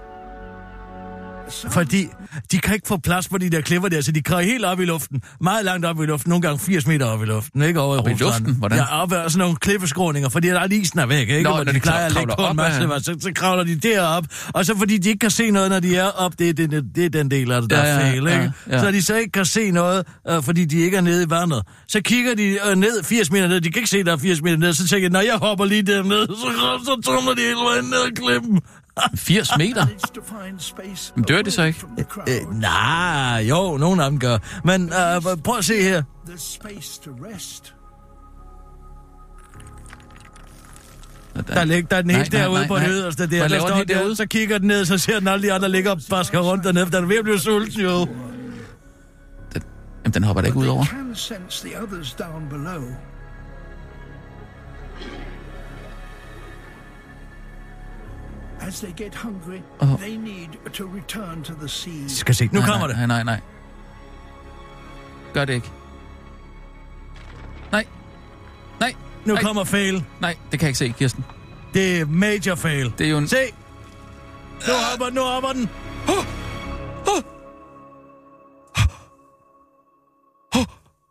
[1.71, 2.09] Fordi
[2.53, 4.81] de kan ikke få plads på de der klipper der, så de kører helt op
[4.81, 5.23] i luften.
[5.41, 8.09] Meget langt op i luften, nogle gange 80 meter op i luften, ikke over Op
[8.09, 8.55] i luften?
[8.55, 8.79] Hvordan?
[8.79, 11.43] Ja, op ad sådan nogle klippeskråninger, fordi der er isen er væk, ikke?
[11.43, 13.77] Nå, Hvor når de de plejer at ligge på en masse, så, så kravler de
[13.77, 14.25] derop.
[14.55, 16.85] Og så fordi de ikke kan se noget, når de er op, det er, det,
[16.95, 18.53] det er den del af det, der Ja, er ja, fejl, ja, ikke?
[18.71, 18.81] ja.
[18.81, 21.63] Så de så ikke kan se noget, øh, fordi de ikke er nede i vandet.
[21.89, 24.43] Så kigger de øh, ned 80 meter ned, de kan ikke se, der er 80
[24.43, 27.55] meter ned, så tænker jeg, når jeg hopper lige derned, så, så tumler de hele
[27.71, 28.61] vejen ned ad klippen.
[29.17, 29.87] 80 meter?
[31.17, 31.79] Men dør de så ikke?
[32.29, 34.39] Øh, nej, jo, nogle af dem gør.
[34.65, 36.03] Men øh, prøv at se her.
[41.49, 42.93] Der, ligger, der er den helt Nej, nej, derude nej, på det nej.
[42.93, 43.39] yderste der.
[43.39, 44.17] Der den står helt der, derude?
[44.17, 46.87] så kigger den ned, så ser den alle de andre ligger og basker rundt dernede.
[46.87, 48.07] for Den er ved at blive sulten, jo.
[50.05, 50.85] Jamen, den hopper da ikke ud over.
[58.75, 59.97] As they get hungry, Oh.
[59.99, 62.09] they need to return to the sea.
[62.09, 63.09] Skal se, nu nej, kommer nej, det.
[63.09, 63.41] Nej, nej, nej.
[65.35, 65.71] Gør det ikke.
[67.73, 67.87] Nej.
[68.81, 68.95] Nej.
[69.25, 69.43] Nu nej.
[69.43, 70.05] kommer fail.
[70.21, 71.25] Nej, det kan jeg ikke se, Kirsten.
[71.75, 72.93] Det er major fail.
[72.99, 73.29] Det er jo en...
[73.29, 73.37] Se.
[74.67, 75.69] Nu hopper den, nu hopper den.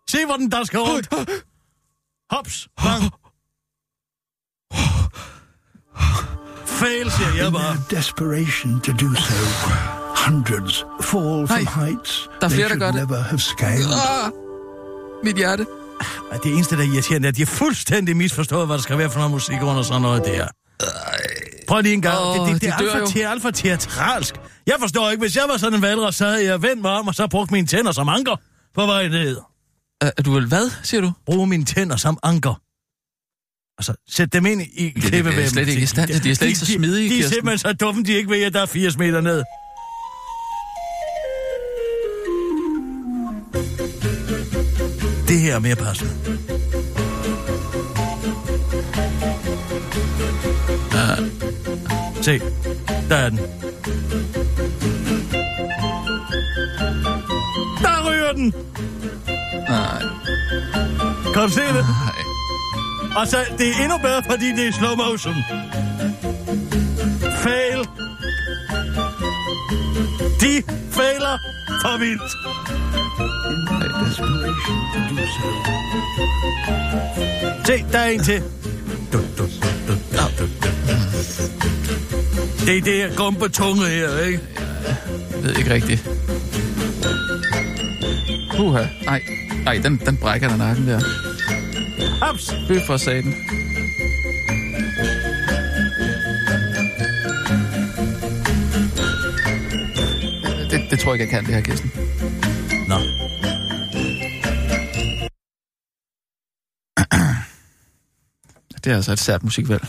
[0.10, 1.08] Se, hvor den der skal rundt.
[2.32, 2.68] Hops.
[2.84, 3.04] Bang.
[6.84, 7.78] Fail, siger jeg In bare.
[7.90, 9.34] their desperation to do so,
[10.26, 12.96] hundreds fall from Nej, heights der er flere, der should gør det.
[13.10, 13.94] never have scaled.
[14.26, 14.32] Ah,
[15.24, 15.66] mit hjerte.
[16.44, 19.10] Det eneste, der er irriterende, er, at de har fuldstændig misforstået, hvad der skal være
[19.10, 20.48] for noget musik under sådan noget der.
[21.68, 22.18] Prøv lige en gang.
[22.20, 24.36] Åh, det, det, det, de er alt for, te- alt for teatralsk.
[24.68, 27.08] Jeg forstår ikke, hvis jeg var sådan en valgret, så havde jeg vendt mig om,
[27.08, 28.36] og så brugt mine tænder som anker
[28.76, 29.38] på vej ned.
[30.02, 31.12] Er du vel hvad, siger du?
[31.26, 32.60] Bruge mine tænder som anker.
[33.78, 35.50] Altså, sæt dem ind i det er klippevæmmen.
[35.50, 36.24] slet ikke i stand til.
[36.24, 38.44] De er slet ikke så smidige, De, de er simpelthen så dumme, de ikke ved,
[38.44, 39.44] at der er 80 meter ned.
[45.28, 46.12] Det her er mere passende.
[52.22, 52.40] Se,
[53.10, 53.38] der er den.
[57.82, 58.54] Der ryger den!
[59.70, 60.02] Nej,
[61.34, 61.86] Kan du se det?
[61.86, 62.23] nej.
[63.16, 65.36] Og så, det er endnu bedre, fordi det er slow motion.
[67.44, 67.88] Fail.
[70.42, 71.38] De fejler
[71.82, 72.32] for vildt.
[77.68, 78.44] Se, der er en til.
[79.14, 79.20] Du.
[82.66, 84.40] Det er det her gumpetunge her, ikke?
[85.32, 86.10] Jeg ved ikke rigtigt.
[88.56, 88.84] Puha.
[89.06, 89.22] Nej,
[89.64, 91.23] nej, den, den brækker der nakken der.
[92.24, 92.54] Haps!
[92.68, 93.34] Bøf for saten.
[100.70, 101.92] Det, det tror jeg ikke, jeg kan, det her, Kirsten.
[102.88, 102.96] Nå.
[108.84, 109.88] Det er altså et sært musikvalg.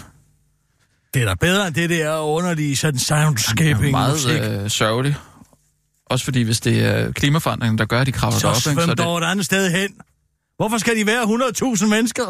[1.14, 4.40] Det er da bedre end det der underlige sådan soundscaping meget musik.
[4.42, 5.16] øh, sørgelig.
[6.06, 8.80] Også fordi, hvis det er klimaforandringen, der gør, at de kravler Så ikke, svøm så
[8.80, 9.94] er det, dog et andet sted hen.
[10.56, 12.24] Hvorfor skal de være 100.000 mennesker?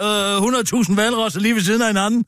[0.00, 2.24] Øh, 100.000 valrosser lige ved siden af hinanden?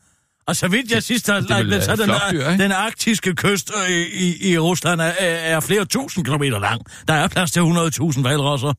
[0.47, 4.53] Og så vidt jeg sidst har lagt, så den, flokdyr, den arktiske kyst øh, i,
[4.53, 6.81] i Rusland er, er er flere tusind kilometer lang.
[7.09, 8.73] Der er plads til 100.000 valrosser.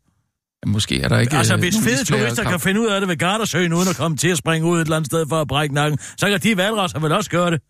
[0.67, 1.37] måske er der ikke...
[1.37, 4.17] Altså, øh, hvis fede turister kan finde ud af det ved Gardasøen, uden at komme
[4.17, 6.57] til at springe ud et eller andet sted for at brække nakken, så kan de
[6.57, 7.61] valrosser vel også gøre det.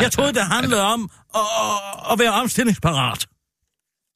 [0.00, 1.40] Jeg troede, det handlede om at,
[2.12, 3.18] at- være omstillingsparat.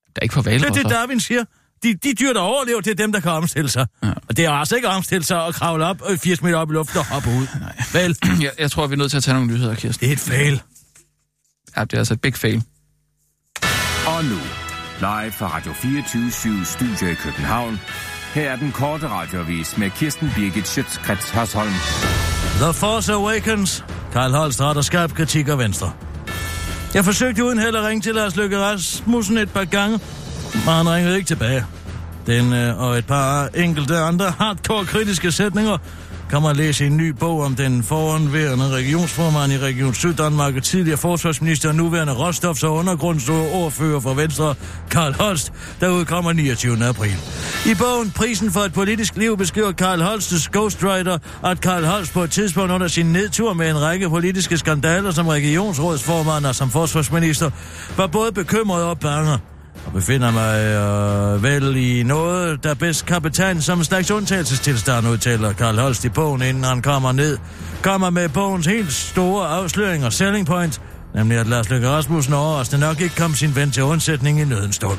[0.06, 0.82] Der er ikke for Det er valrosser.
[0.82, 1.44] det, Darwin siger.
[1.84, 3.86] De, de dyr, der overlever, det er dem, der kan omstille sig.
[4.02, 4.08] Ja.
[4.28, 6.70] Og det er altså ikke at omstille sig og kravle op øh, 80 meter op
[6.70, 7.46] i luften og hoppe ud.
[7.60, 7.82] Nej.
[7.92, 10.00] Vel, Jeg, jeg tror, vi er nødt til at tage nogle nyheder, Kirsten.
[10.06, 10.62] det er et fail.
[11.76, 12.62] Ja, det er altså et big fail.
[14.06, 14.38] Og nu,
[14.98, 17.80] live fra Radio 24 Studio i København.
[18.34, 21.72] Her er den korte radiovis med Kirsten Birgit Schøtzgrads Hasholm.
[22.60, 23.84] The Force Awakens.
[24.12, 25.92] Karl Holst retter skarp kritik af Venstre.
[26.94, 30.00] Jeg forsøgte uden held at ringe til Lars Løkke Rasmussen et par gange,
[30.54, 31.66] men han ringede ikke tilbage.
[32.26, 35.78] Den øh, og et par enkelte andre hardcore kritiske sætninger
[36.30, 40.62] kan man læse i en ny bog om den foranværende regionsformand i Region Syddanmark og
[40.62, 44.54] tidligere forsvarsminister og nuværende råstofs- og undergrundsordfører for Venstre,
[44.90, 46.84] Karl Holst, der udkommer 29.
[46.84, 47.16] april.
[47.66, 52.22] I bogen Prisen for et politisk liv beskriver Karl Holstes ghostwriter, at Karl Holst på
[52.22, 57.50] et tidspunkt under sin nedtur med en række politiske skandaler som regionsrådsformand og som forsvarsminister,
[57.96, 59.38] var både bekymret og bange
[59.86, 65.08] og befinder mig øh, vel i noget, der bedst kan betegnes som en slags undtagelsestilstand,
[65.08, 67.38] udtaler Karl Holst i bogen, inden han kommer ned.
[67.82, 70.80] Kommer med bogens helt store afsløring og selling point,
[71.14, 74.76] nemlig at Lars Løkke Rasmussen overraskende nok ikke kom sin ven til undsætning i nødens
[74.76, 74.98] stund.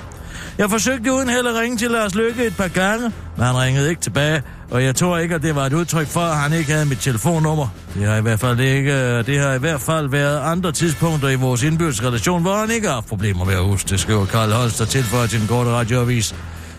[0.57, 3.89] Jeg forsøgte uden held at ringe til Lars Lykke et par gange, men han ringede
[3.89, 4.41] ikke tilbage,
[4.71, 6.99] og jeg tror ikke, at det var et udtryk for, at han ikke havde mit
[6.99, 7.67] telefonnummer.
[7.95, 11.35] Det har i hvert fald ikke, det har i hvert fald været andre tidspunkter i
[11.35, 14.51] vores indbyrdes relation, hvor han ikke har haft problemer med at huske, det skriver Karl
[14.51, 16.35] Holst, der tilføjer til den korte radioavis.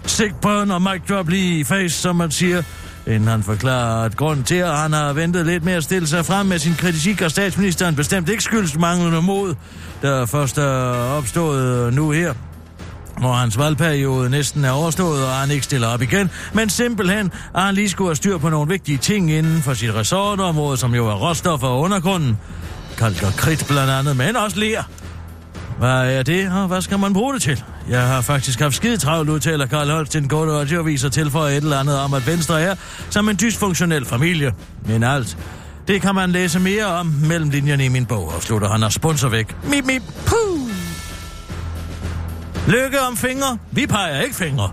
[0.06, 2.62] Stik og mic drop lige i face, som man siger,
[3.06, 6.26] inden han forklarer, at grunden til, at han har ventet lidt med at stille sig
[6.26, 9.54] frem med sin kritik af statsministeren, bestemt ikke skyldes manglende mod,
[10.02, 12.34] der først er opstået nu her
[13.18, 17.62] hvor hans valgperiode næsten er overstået, og han ikke stiller op igen, men simpelthen, at
[17.62, 21.06] han lige skulle have styr på nogle vigtige ting inden for sit resortområde, som jo
[21.08, 22.38] er råstoffer og undergrunden.
[22.98, 24.82] Kalk og kridt blandt andet, men også ler.
[25.78, 27.64] Hvad er det, og hvad skal man bruge det til?
[27.88, 31.56] Jeg har faktisk haft skide travlt, udtaler Karl Holst til en god radioavis og tilføjer
[31.56, 32.74] et eller andet om, at Venstre er
[33.10, 34.54] som en dysfunktionel familie.
[34.86, 35.38] Men alt,
[35.88, 38.92] det kan man læse mere om mellem linjerne i min bog, og slutter han og
[38.92, 39.56] sponsor væk.
[39.70, 40.65] Mip, mip, puh!
[42.68, 43.58] Lykke om fingre.
[43.70, 44.72] Vi peger ikke fingre.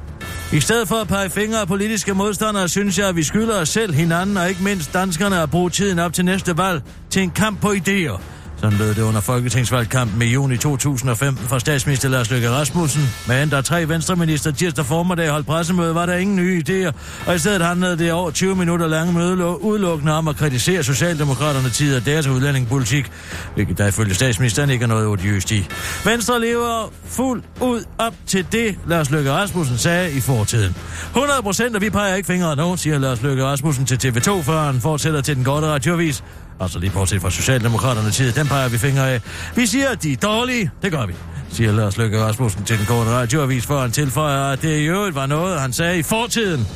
[0.54, 3.70] I stedet for at pege fingre af politiske modstandere, synes jeg, at vi skylder os
[3.70, 7.32] selv, hinanden og ikke mindst danskerne at bruge tiden op til næste valg til en
[7.32, 8.33] kamp på idéer.
[8.64, 13.02] Sådan lød det under folketingsvalgkampen i juni 2015 fra statsminister Lars Løkke Rasmussen.
[13.28, 16.92] Men da tre venstreminister tirsdag formiddag holdt pressemøde, var der ingen nye idéer,
[17.28, 21.70] og i stedet handlede det over 20 minutter lange møde udelukkende om at kritisere Socialdemokraterne
[21.70, 23.12] tid og deres udlændingepolitik,
[23.54, 25.68] hvilket der ifølge statsministeren ikke er noget odiøst i.
[26.06, 30.76] Venstre lever fuldt ud op til det, Lars Løkke Rasmussen sagde i fortiden.
[31.10, 34.64] 100 procent, og vi peger ikke fingre nu, siger Lars Løkke Rasmussen til TV2, før
[34.64, 36.24] han fortsætter til den gode radiovis.
[36.60, 39.22] Altså lige bortset fra Socialdemokraterne tid, den peger vi fingre af.
[39.56, 40.72] Vi siger, at de er dårlige.
[40.82, 41.14] Det gør vi,
[41.52, 45.16] siger Lars Løkke Rasmussen til den korte radioavis, for han tilføjer, at det i øvrigt
[45.16, 46.68] var noget, han sagde i fortiden.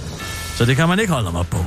[0.56, 1.58] Så det kan man ikke holde ham op på.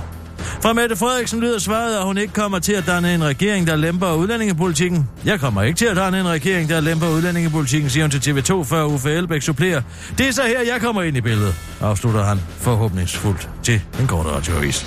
[0.63, 3.77] Fra Mette Frederiksen lyder svaret, at hun ikke kommer til at danne en regering, der
[3.77, 5.09] lemper udlændingepolitikken.
[5.25, 8.65] Jeg kommer ikke til at danne en regering, der lemper udlændingepolitikken, siger hun til TV2,
[8.65, 9.83] før Uffe Elbæk supplerer.
[10.19, 14.27] Det er så her, jeg kommer ind i billedet, afslutter han forhåbningsfuldt til en kort
[14.27, 14.87] radioavis.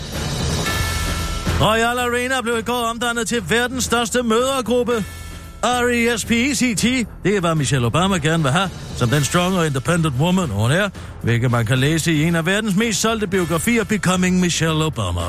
[1.63, 5.05] Royal Arena blev i går omdannet til verdens største mødergruppe.
[5.63, 6.83] R.E.S.P.E.C.T.
[7.23, 10.71] Det er, hvad Michelle Obama gerne vil have, som den strong og independent woman, hun
[10.71, 10.89] er,
[11.21, 15.21] hvilket man kan læse i en af verdens mest solgte biografier, Becoming Michelle Obama.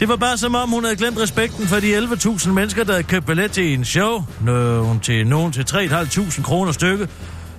[0.00, 3.04] Det var bare som om, hun havde glemt respekten for de 11.000 mennesker, der havde
[3.04, 7.08] købt billet til en show, nogen til nogen til 3.500 kroner stykke,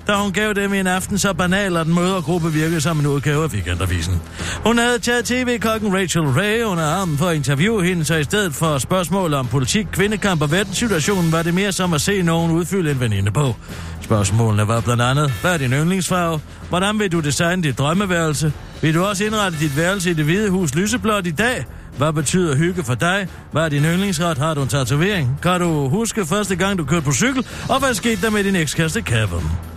[0.08, 3.44] da hun gav dem en aften så banal, at den mødergruppe virkede som en udgave
[3.44, 4.22] af weekendavisen.
[4.66, 8.54] Hun havde taget tv-kokken Rachel Ray under armen for at interviewe hende, så i stedet
[8.54, 12.92] for spørgsmål om politik, kvindekamp og verdenssituationen, var det mere som at se nogen udfylde
[12.92, 13.56] en veninde på.
[14.02, 16.40] Spørgsmålene var blandt andet, hvad er din yndlingsfarve?
[16.70, 18.54] Hvordan vil du designe dit drømmeværelse?
[18.82, 21.66] Vil du også indrette dit værelse i det hvide hus lyseblåt i dag?
[21.98, 23.28] Hvad betyder hygge for dig?
[23.52, 24.38] Hvad er din yndlingsret?
[24.38, 25.40] Har du en tatovering?
[25.44, 27.46] Kan du huske første gang, du kørte på cykel?
[27.70, 29.77] Og hvad skete der med din ekskæreste Kevin?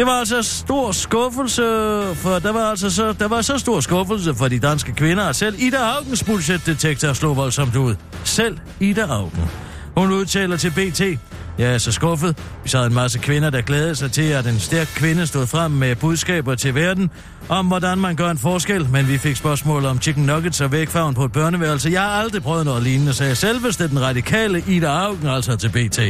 [0.00, 1.62] Det var altså stor skuffelse,
[2.14, 5.36] for der var altså så, der var så stor skuffelse for de danske kvinder, at
[5.36, 7.94] selv Ida Augens budgetdetektor slog voldsomt ud.
[8.24, 9.50] Selv Ida Augen.
[9.96, 11.00] Hun udtaler til BT,
[11.58, 12.38] jeg er så skuffet.
[12.62, 15.70] Vi sad en masse kvinder, der glædede sig til, at en stærk kvinde stod frem
[15.70, 17.10] med budskaber til verden
[17.48, 21.14] om, hvordan man gør en forskel, men vi fik spørgsmål om chicken nuggets og vægfarven
[21.14, 21.90] på et børneværelse.
[21.90, 26.00] Jeg har aldrig prøvet noget lignende, sagde selveste den radikale Ida Augen altså til BT.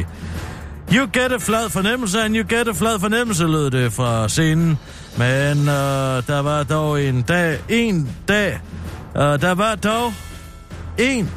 [0.93, 4.79] You get a flad fornemmelse, and you get a flad fornemmelse, lød det fra scenen.
[5.19, 8.61] Men øh, der var dog en dag, en dag,
[9.17, 10.13] øh, der var dog
[10.99, 11.31] en,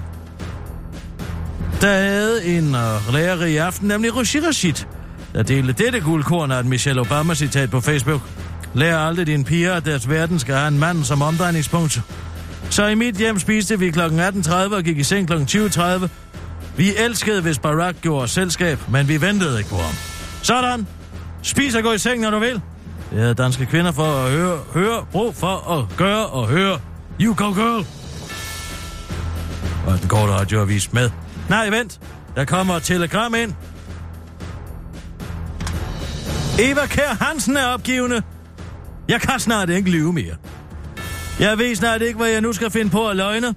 [1.82, 4.86] der havde en øh, uh, lærerig aften, nemlig Rashid Rashid,
[5.34, 8.22] der delte dette guldkorn af et Michelle Obama-citat på Facebook.
[8.74, 12.02] Lær aldrig dine piger, at deres verden skal have en mand som omdrejningspunkt.
[12.70, 14.00] Så i mit hjem spiste vi kl.
[14.00, 15.34] 18.30 og gik i seng kl.
[15.34, 16.08] 20.30,
[16.78, 19.94] vi elskede, hvis Barack gjorde selskab, men vi ventede ikke på ham.
[20.42, 20.88] Sådan.
[21.42, 22.62] Spis og gå i seng, når du vil.
[23.12, 26.80] Det havde danske kvinder for at høre, høre, brug for at gøre og høre.
[27.22, 27.86] You go girl.
[29.88, 31.10] Og den korte radioavis med.
[31.50, 32.00] Nej, vent.
[32.36, 33.54] Der kommer et telegram ind.
[36.60, 38.22] Eva Kær Hansen er opgivende.
[39.08, 40.36] Jeg kan snart ikke lyve mere.
[41.40, 43.56] Jeg ved snart ikke, hvad jeg nu skal finde på at løgne.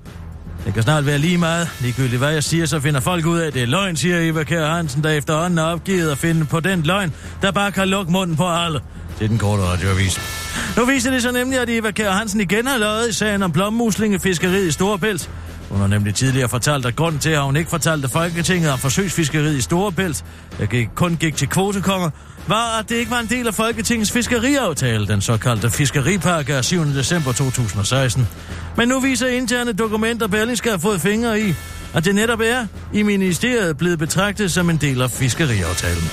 [0.66, 1.68] Det kan snart være lige meget.
[1.80, 4.44] Ligegyldigt hvad jeg siger, så finder folk ud af, at det er løgn, siger Eva
[4.44, 7.12] Kjær Hansen, der efterhånden er opgivet at finde på den løgn,
[7.42, 8.80] der bare kan lukke munden på alle.
[9.18, 10.20] Det er den korte radioavis.
[10.76, 13.52] Nu viser det sig nemlig, at Eva Kjær Hansen igen har løjet i sagen om
[13.52, 15.30] blommuslingefiskeriet i Storebælt.
[15.70, 19.56] Hun har nemlig tidligere fortalt, at grunden til, at hun ikke fortalte Folketinget om forsøgsfiskeriet
[19.56, 20.24] i Storebælt,
[20.58, 22.10] der gik, kun gik til kvotekonger,
[22.48, 26.84] var, at det ikke var en del af Folketingets fiskeriaftale, den såkaldte fiskeripakke af 7.
[26.84, 28.28] december 2016.
[28.76, 31.54] Men nu viser interne dokumenter, Berlingske har fået fingre i,
[31.94, 36.10] at det netop er i ministeriet blevet betragtet som en del af fiskeriaftalen.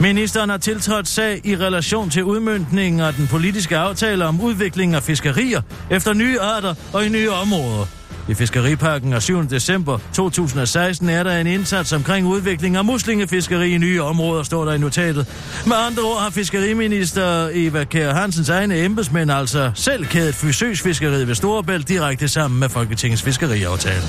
[0.00, 5.02] Ministeren har tiltrådt sag i relation til udmyndningen af den politiske aftale om udvikling af
[5.02, 7.99] fiskerier efter nye arter og i nye områder.
[8.30, 9.44] I Fiskeriparken af 7.
[9.44, 14.72] december 2016 er der en indsats omkring udvikling af muslingefiskeri i nye områder, står der
[14.72, 15.26] i notatet.
[15.66, 21.34] Med andre ord har fiskeriminister Eva Kjær Hansens egne embedsmænd altså selv kædet fysøsfiskeriet ved
[21.34, 24.02] Storebælt direkte sammen med Folketingets fiskeriaftale.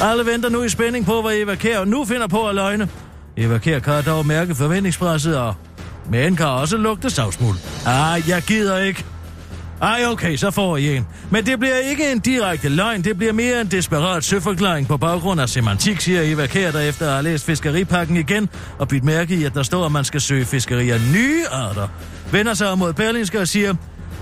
[0.00, 2.88] Alle venter nu i spænding på, hvad Eva Kjær nu finder på at løgne.
[3.36, 5.54] Eva Kjær kan dog mærke forventningspresset og
[6.10, 7.58] men kan også lugte savsmuld.
[7.86, 9.04] Ah, jeg gider ikke.
[9.82, 11.06] Ej, okay, så får I en.
[11.30, 15.40] Men det bliver ikke en direkte løgn, det bliver mere en desperat søforklaring på baggrund
[15.40, 18.48] af semantik, siger Eva Kær, der efter at have læst fiskeripakken igen
[18.78, 21.88] og bidt mærke i, at der står, at man skal søge fiskeri af nye arter.
[22.32, 23.74] Vender sig mod Berlingske og siger,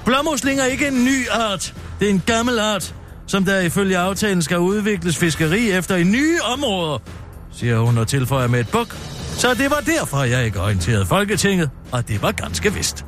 [0.04, 2.94] blåmusling er ikke en ny art, det er en gammel art,
[3.26, 6.98] som der ifølge aftalen skal udvikles fiskeri efter i nye områder,
[7.52, 8.96] siger hun og tilføjer med et buk.
[9.36, 13.04] Så det var derfor, jeg ikke orienterede Folketinget, og det var ganske vist.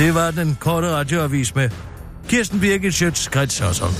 [0.00, 1.70] Det var den korte radioavis med
[2.28, 3.92] Kirsten Birgit Schøtz, Krets Hørsholm.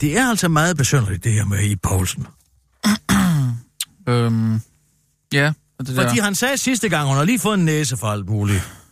[0.00, 2.26] Det er altså meget besynderligt, det her med I Poulsen.
[4.08, 4.60] Øhm,
[5.32, 5.52] ja.
[5.78, 6.02] og Det der.
[6.02, 8.85] Fordi han sagde sidste gang, hun har lige fået en næse for alt muligt.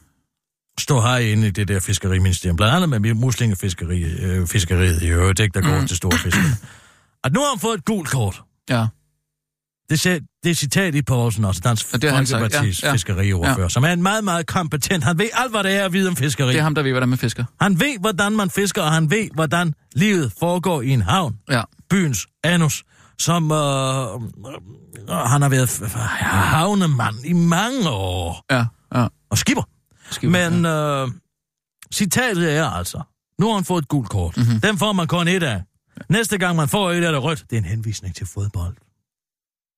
[0.78, 2.56] Stå herinde i det der fiskeriministerium.
[2.56, 5.86] Blandt andet med muslingefiskeri, øh, fiskeriet i øvrigt, ikke, der går mm.
[5.86, 6.42] til store fiskere.
[7.24, 8.42] At nu har han fået et gult kort.
[8.70, 8.86] Ja.
[9.90, 12.92] Det, ser, det er citat i Poulsen også, Dansk Og Folkepartis ja, ja.
[12.94, 13.68] fiskeriordfører, Ja.
[13.68, 15.04] som er en meget, meget kompetent.
[15.04, 16.48] Han ved alt, hvad det er at vide om fiskeri.
[16.48, 17.44] Det er ham, der ved, hvordan man fisker.
[17.60, 21.34] Han ved, hvordan man fisker, og han ved, hvordan livet foregår i en havn.
[21.50, 21.62] Ja.
[21.90, 22.84] Byens anus,
[23.18, 24.18] som øh, øh,
[25.08, 25.82] han har været
[26.20, 28.44] havnemand i mange år.
[28.50, 28.64] Ja,
[28.94, 29.06] ja.
[29.30, 29.62] Og skipper.
[30.22, 31.09] Men øh,
[31.94, 33.02] citatet er altså,
[33.40, 34.36] nu har han fået et gult kort.
[34.36, 34.46] Mhm.
[34.46, 34.61] Mm-hmm.
[34.61, 35.62] Den får man kun et af.
[36.09, 38.74] Næste gang man får et af det rødt, det er en henvisning til fodbold.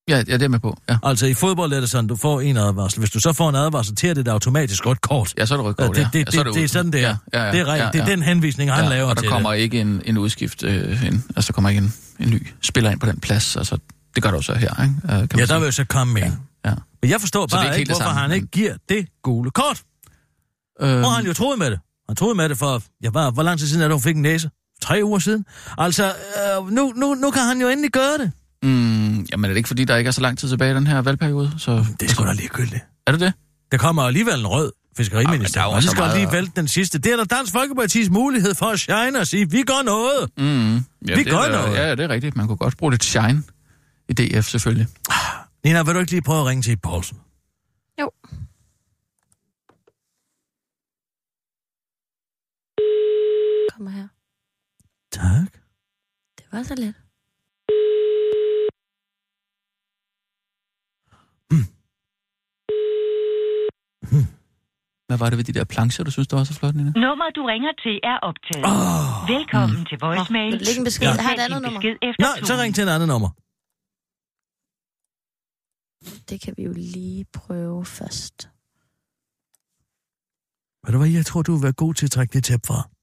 [0.08, 0.76] Ja, ja, det er med på.
[0.88, 2.98] Ja, Altså i fodbold er det sådan, du får en advarsel.
[2.98, 5.34] Hvis du så får en advarsel, til er det automatisk rødt kort.
[5.38, 6.08] ja så er det rødt Ja, kort, det, ja.
[6.12, 7.16] det, ja, det, så det, det er sådan, det er.
[7.32, 7.84] Ja, ja, ja, det er, rigtigt.
[7.84, 8.10] ja, det er ja.
[8.10, 9.58] den henvisning, han ja, laver og der til kommer det.
[9.58, 13.00] ikke en, en udskift, øh, en, altså der kommer ikke en, en ny spiller ind
[13.00, 13.56] på den plads.
[13.56, 13.78] Altså,
[14.14, 15.22] det gør der jo så her, ikke?
[15.22, 16.38] Øh, kan Ja, der vil jo så komme en.
[16.64, 16.74] Ja.
[17.02, 19.06] Men jeg forstår Så det er bare ikke ikke, det hvorfor han ikke giver det
[19.22, 19.82] gule kort.
[20.80, 21.78] Øhm, Hvor har han jo troet med det.
[22.08, 24.16] Han troede med det for, ja, var, hvor lang tid siden er det, hun fik
[24.16, 24.50] en næse?
[24.82, 25.44] Tre uger siden?
[25.78, 28.32] Altså, øh, nu, nu, nu kan han jo endelig gøre det.
[28.62, 30.86] Mm, jamen er det ikke, fordi der ikke er så lang tid tilbage i den
[30.86, 31.52] her valgperiode?
[31.58, 32.84] Så, Det er sgu da ligegyldigt.
[33.06, 33.32] Er det det?
[33.72, 36.68] Der kommer alligevel en rød fiskeriminister, er jo og så skal meget- lige vælte den
[36.68, 36.98] sidste.
[36.98, 40.30] Det er der Dansk Folkepartis mulighed for at shine og sige, vi gør noget.
[40.38, 41.76] Mm, ja, Vi det gør er, noget.
[41.78, 42.36] Ja, det er rigtigt.
[42.36, 43.42] Man kunne godt bruge lidt shine
[44.08, 44.86] i DF, selvfølgelig.
[45.64, 47.16] Nina, vil du ikke lige prøve at ringe til Poulsen?
[48.00, 48.10] Jo.
[53.76, 54.08] Kom her.
[55.12, 55.52] Tak.
[56.38, 56.94] Det var så let.
[65.06, 66.90] Hvad var det ved de der plancher, du synes, der var så flot, Nina?
[66.90, 68.64] Nummer, du ringer til, er optaget.
[68.72, 69.30] Oh.
[69.34, 70.52] Velkommen til voicemail.
[70.52, 71.06] Du lægge en besked?
[71.06, 71.22] Ja.
[71.26, 71.80] Har et andet nummer.
[71.80, 73.30] Besked efter Nej, så ring til et andet nummer.
[76.30, 78.36] Det kan vi jo lige prøve først.
[80.84, 82.95] Ved du hvad, jeg tror, du vil være god til at trække det tæp fra.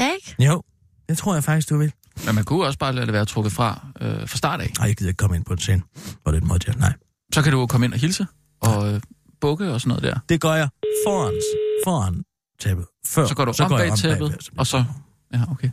[0.00, 0.44] Ja, ikke?
[0.44, 0.62] Jo,
[1.08, 1.92] det tror jeg faktisk, du vil.
[2.26, 4.72] Men man kunne også bare lade det være trukket fra øh, fra start af.
[4.78, 5.82] Nej, jeg gider ikke komme ind på en scene
[6.24, 6.72] på den måde, ja.
[6.72, 6.92] Nej.
[7.34, 8.26] Så kan du jo komme ind og hilse
[8.60, 9.00] og øh,
[9.40, 10.20] bukke og sådan noget der.
[10.28, 10.68] Det gør jeg
[11.06, 11.34] foran,
[11.84, 12.22] foran
[12.60, 12.86] tæppet.
[13.06, 14.58] Før, Så går du så om bag tæppet, bagved.
[14.58, 14.84] og så...
[15.34, 15.70] Ja, okay.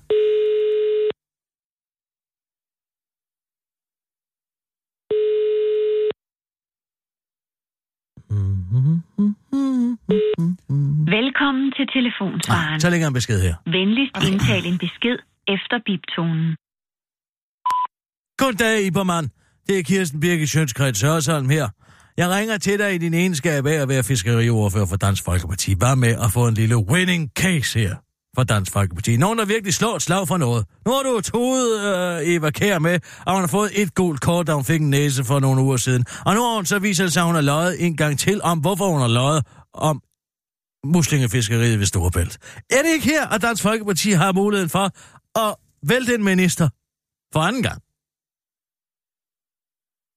[11.18, 12.74] Velkommen til telefonsvaren.
[12.74, 13.56] Ah, så lægger en besked her.
[13.66, 15.18] Venligst indtal en besked
[15.56, 16.48] efter biptonen.
[18.42, 19.30] Goddag, Ibermann.
[19.68, 21.68] Det er Kirsten Birgit Sjønskreds Hørsholm her.
[22.18, 25.76] Jeg ringer til dig i din egenskab af at være fiskeriordfører for Dansk Folkeparti.
[25.76, 27.96] Bare med at få en lille winning case her
[28.36, 29.18] for Dansk Folkeparti.
[29.18, 30.66] Nogen, der virkelig slår et slag for noget.
[30.86, 34.48] Nu har du toget øh, Eva Kær med, og hun har fået et gult kort,
[34.48, 36.06] da hun fik en næse for nogle uger siden.
[36.26, 38.60] Og nu har hun så vist sig, at hun har løjet en gang til om,
[38.60, 39.46] hvorfor hun har løjet
[39.78, 40.02] om
[40.84, 42.38] muslingefiskeriet ved Storebælt.
[42.70, 44.92] Er det ikke her, at Dansk Folkeparti har muligheden for
[45.40, 46.70] at vælte en minister
[47.34, 47.82] for anden gang?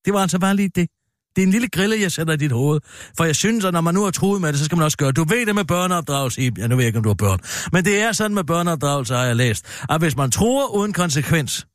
[0.04, 0.88] Det var altså bare lige det.
[1.36, 2.80] Det er en lille grille, jeg sætter i dit hoved.
[3.16, 4.96] For jeg synes, at når man nu har troet med det, så skal man også
[4.96, 5.12] gøre.
[5.12, 6.52] Du ved det med børneopdragelse.
[6.58, 7.40] Ja, nu ved jeg ikke, om du har børn.
[7.72, 9.66] Men det er sådan med børneopdragelse, har jeg læst.
[9.90, 11.66] At hvis man tror uden konsekvens,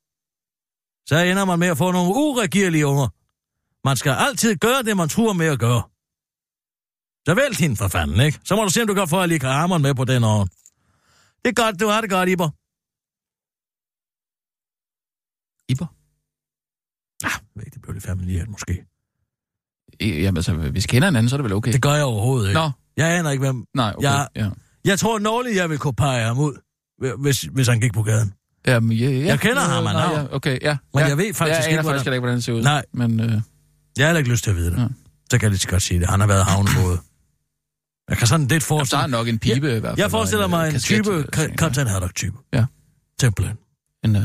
[1.08, 3.08] så ender man med at få nogle uregerlige unger.
[3.88, 5.84] Man skal altid gøre det, man tror med at gøre.
[7.28, 8.40] Så vælg hende for fanden, ikke?
[8.46, 10.44] Så må du se, om du kan få Alika Harmon med på den år.
[11.46, 12.50] Det er godt, du har det godt, Iber.
[15.72, 15.86] Iber?
[17.26, 18.86] Ah, ved det blev lidt familiært måske.
[20.02, 21.74] Jamen altså, hvis vi kender hinanden, så er det vel okay?
[21.74, 22.60] Det gør jeg overhovedet ikke.
[22.60, 23.66] Nå, Jeg aner ikke, hvem...
[23.74, 24.08] nej, okay.
[24.08, 24.50] Jeg- Ja.
[24.86, 26.54] Jeg tror, Nåle, jeg vil kunne pege ham ud,
[27.20, 28.34] hvis, hvis han gik på gaden.
[28.68, 29.26] Jamen, ja, ja.
[29.26, 30.22] Jeg kender ham, Øh, han nej, har.
[30.22, 30.78] ja, Okay, ja.
[30.94, 31.08] Men ja.
[31.08, 32.62] jeg ved faktisk jeg ikke, hvordan- faktisk ikke, hvordan det ser ud.
[32.64, 32.86] Nej.
[32.92, 33.40] Men, øh, Jeg
[33.98, 34.78] har heller ikke lyst til at vide det.
[34.78, 34.88] Ja.
[35.32, 36.10] Så kan jeg lige så godt sige det.
[36.10, 37.00] Han har været havnebåde.
[38.10, 40.00] Jeg kan sådan lidt jamen, der forestille er nok en pibe i hvert fald.
[40.00, 41.56] Jeg forestiller og mig øh, en kasket, type, øh, ting, ja.
[41.56, 42.38] content haddock type.
[42.54, 42.66] Ja.
[43.22, 43.58] Simpelthen.
[44.06, 44.22] En, øh,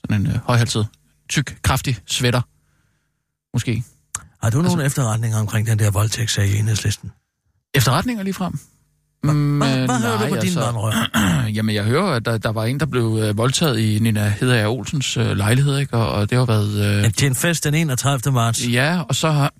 [0.00, 0.86] sådan en øh, højhalset,
[1.28, 2.40] tyk, kraftig sweater.
[3.54, 3.84] Måske.
[4.42, 7.10] Har du nogle efterretninger omkring den der voldtægtssag i enhedslisten?
[7.74, 8.58] Efterretninger lige frem.
[9.24, 11.10] Mm, Hvad, hvad hører du på din vandrør?
[11.56, 14.68] Jamen, jeg hører, at der, der var en, der blev øh, voldtaget i Nina Hedager
[14.68, 15.96] Olsens øh, lejlighed, ikke?
[15.96, 16.96] Og, og det har været...
[16.96, 18.32] Øh, Ja, til en fest den 31.
[18.32, 18.68] marts.
[18.68, 19.52] Ja, og så har...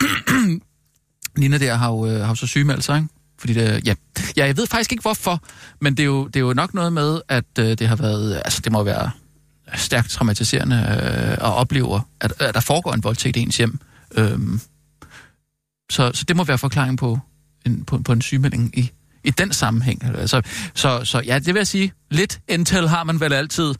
[1.39, 3.09] Nina der har jo, øh, har jo så sygemeldt sig, ikke?
[3.41, 3.95] Fordi det, ja.
[4.37, 5.43] ja, jeg ved faktisk ikke hvorfor,
[5.81, 8.43] men det er jo, det er jo nok noget med, at øh, det har været...
[8.45, 9.11] Altså, det må være
[9.75, 13.79] stærkt traumatiserende øh, at opleve, at, at der foregår en voldtægt i ens hjem.
[14.15, 14.61] Øhm,
[15.91, 17.19] så, så det må være forklaring på
[17.67, 18.91] en, på, på en sygemelding i,
[19.25, 20.05] i den sammenhæng.
[20.05, 20.43] Altså,
[20.75, 23.75] så, så ja, det vil jeg sige, lidt intel har man vel altid,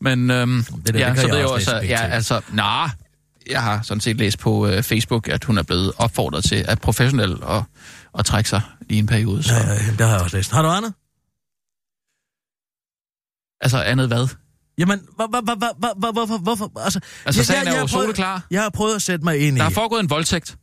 [0.00, 2.90] men øhm, det der, ja, det så jeg ved jeg også ja, altså, nej,
[3.50, 6.80] jeg har sådan set læst på øh, Facebook, at hun er blevet opfordret til at
[6.80, 7.64] professionel og,
[8.12, 8.60] og trække sig
[8.90, 9.42] i en periode.
[9.42, 9.54] Så.
[9.54, 10.50] Ja, ja, det har jeg også læst.
[10.50, 10.94] Har du andet?
[13.60, 14.28] Altså andet hvad?
[14.78, 16.38] Jamen, hvor- hvor- hvor- hvor- hvor- hvor- hvorfor?
[16.38, 16.80] hvorfor?
[16.80, 18.46] Altså, Altså, jeg- sagen jeg- er jo soleklar.
[18.50, 19.60] Jeg har prøvet at sætte mig ind i...
[19.60, 20.56] Der er foregået en voldtægt.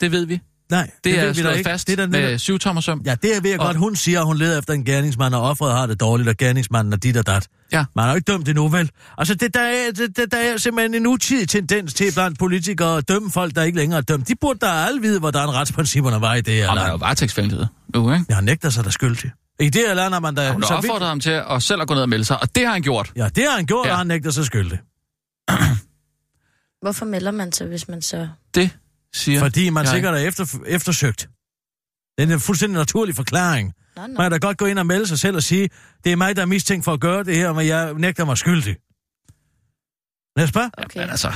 [0.00, 0.40] Det ved vi.
[0.70, 1.70] Nej, Det, ved er slået ikke.
[1.70, 3.02] fast Det er der med netop- syv tommer søm.
[3.06, 3.76] Ja, det ved jeg Og- godt.
[3.76, 6.92] Hun siger, at hun leder efter en gerningsmand, og offeret har det dårligt, og gerningsmanden
[6.92, 7.48] er dit og dat.
[7.72, 7.84] Ja.
[7.96, 8.90] Man har jo ikke dømt endnu, vel?
[9.18, 12.96] Altså, det, der, er, det, det, der er simpelthen en utidig tendens til blandt politikere
[12.96, 14.28] at dømme folk, der ikke længere er dømt.
[14.28, 16.92] De burde da alle vide, hvordan retsprincipperne var i det her Og man er jo
[16.92, 17.00] land.
[17.00, 18.24] varetægtsfængslet nu, ikke?
[18.28, 19.30] Jeg har nægter sig der skyldig.
[19.60, 20.52] I det her land har man da...
[20.52, 22.54] Hun så har vidt- ham til at selv at gå ned og melde sig, og
[22.54, 23.12] det har han gjort.
[23.16, 23.88] Ja, det har han gjort, Ja.
[23.88, 23.92] ja.
[23.94, 24.78] og han nægter sig skyldig.
[26.82, 28.28] Hvorfor melder man sig, hvis man så...
[28.54, 28.70] Det
[29.14, 29.92] siger Fordi man jeg.
[29.92, 31.28] sikkert er efter, eftersøgt.
[32.18, 33.72] Det er en fuldstændig naturlig forklaring.
[33.96, 34.06] Nå, nå.
[34.06, 35.70] Man kan da godt gå ind og melde sig selv og sige,
[36.04, 38.38] det er mig, der er mistænkt for at gøre det her, men jeg nægter mig
[38.38, 38.76] skyldig.
[40.36, 41.00] Næste Okay.
[41.00, 41.32] Altså,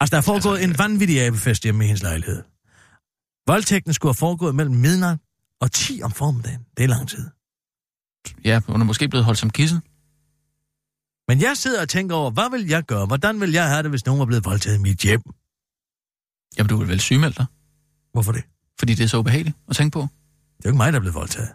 [0.00, 2.42] Altså, der er foregået en vanvittig abefest hjemme i hendes lejlighed.
[3.46, 5.18] Voldtægten skulle have foregået mellem midnat
[5.60, 6.60] og 10 om formiddagen.
[6.76, 7.30] Det er lang tid.
[8.44, 9.80] ja, hun er måske blevet holdt som kissen.
[11.28, 13.06] Men jeg sidder og tænker over, hvad vil jeg gøre?
[13.06, 15.22] Hvordan vil jeg have det, hvis nogen var blevet voldtaget i mit hjem?
[16.58, 17.46] Jamen, du vil vel sygemelde dig,
[18.12, 18.42] Hvorfor det?
[18.78, 20.00] fordi det er så ubehageligt at tænke på.
[20.00, 20.08] Det er
[20.64, 21.48] jo ikke mig, der er blevet voldtaget.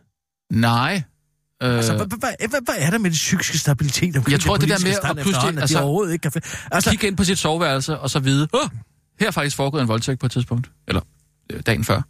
[0.51, 1.03] Nej.
[1.63, 4.69] Øh, Altså, hvad, hvad, hvad, er der med det psykiske stabilitet omkring Jeg tror, det
[4.69, 6.41] der med at pludselig- altså- de overhovedet ikke kan...
[6.71, 8.69] Altså, kigge ind på sit soveværelse og så vide, åh,
[9.19, 10.71] her er faktisk foregået en voldtægt på et tidspunkt.
[10.87, 11.01] Eller
[11.51, 12.01] øh, dagen før.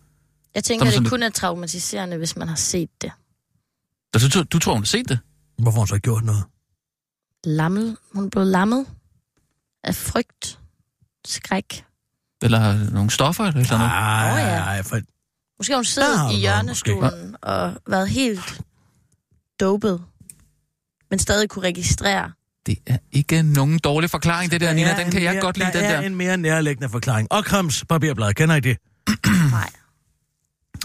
[0.55, 3.11] Jeg tænker, at det kun er traumatiserende, hvis man har set det.
[4.13, 5.19] Du, du, du tror, hun har set det?
[5.57, 6.43] hvorfor har hun så ikke gjort noget?
[7.43, 7.97] Lammet.
[8.13, 8.85] Hun blev lammet
[9.83, 10.59] af frygt,
[11.25, 11.85] skræk.
[12.41, 13.91] Eller nogle stoffer eller sådan noget?
[13.93, 14.59] Nej, ja.
[14.59, 14.99] nej, for
[15.59, 18.61] Måske har hun Der siddet har i noget, hjørnestolen og været helt
[19.59, 20.01] dopet,
[21.09, 22.31] men stadig kunne registrere.
[22.65, 24.89] Det er ikke nogen dårlig forklaring, det der, Nina.
[24.89, 26.01] er Den en kan jeg mere, godt lide, der den er der.
[26.07, 27.27] en mere nærliggende forklaring.
[27.31, 28.77] Occams barberblad, kender I det?
[29.51, 29.69] Nej.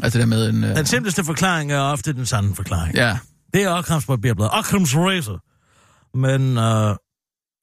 [0.03, 0.65] Altså det der med en...
[0.65, 2.95] Øh, Den simpleste forklaring er ofte den sande forklaring.
[2.95, 3.19] ja,
[3.55, 4.49] Det er Occams barberblad.
[4.53, 5.39] Occams Racer.
[6.19, 6.97] Men øh,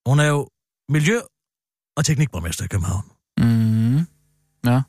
[0.06, 0.48] hun er jo
[0.90, 1.22] miljø-
[1.98, 3.04] og teknikborgmester i København.
[3.38, 3.44] mm,
[4.66, 4.82] ja.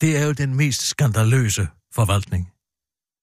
[0.00, 2.48] Det er jo den mest skandaløse forvaltning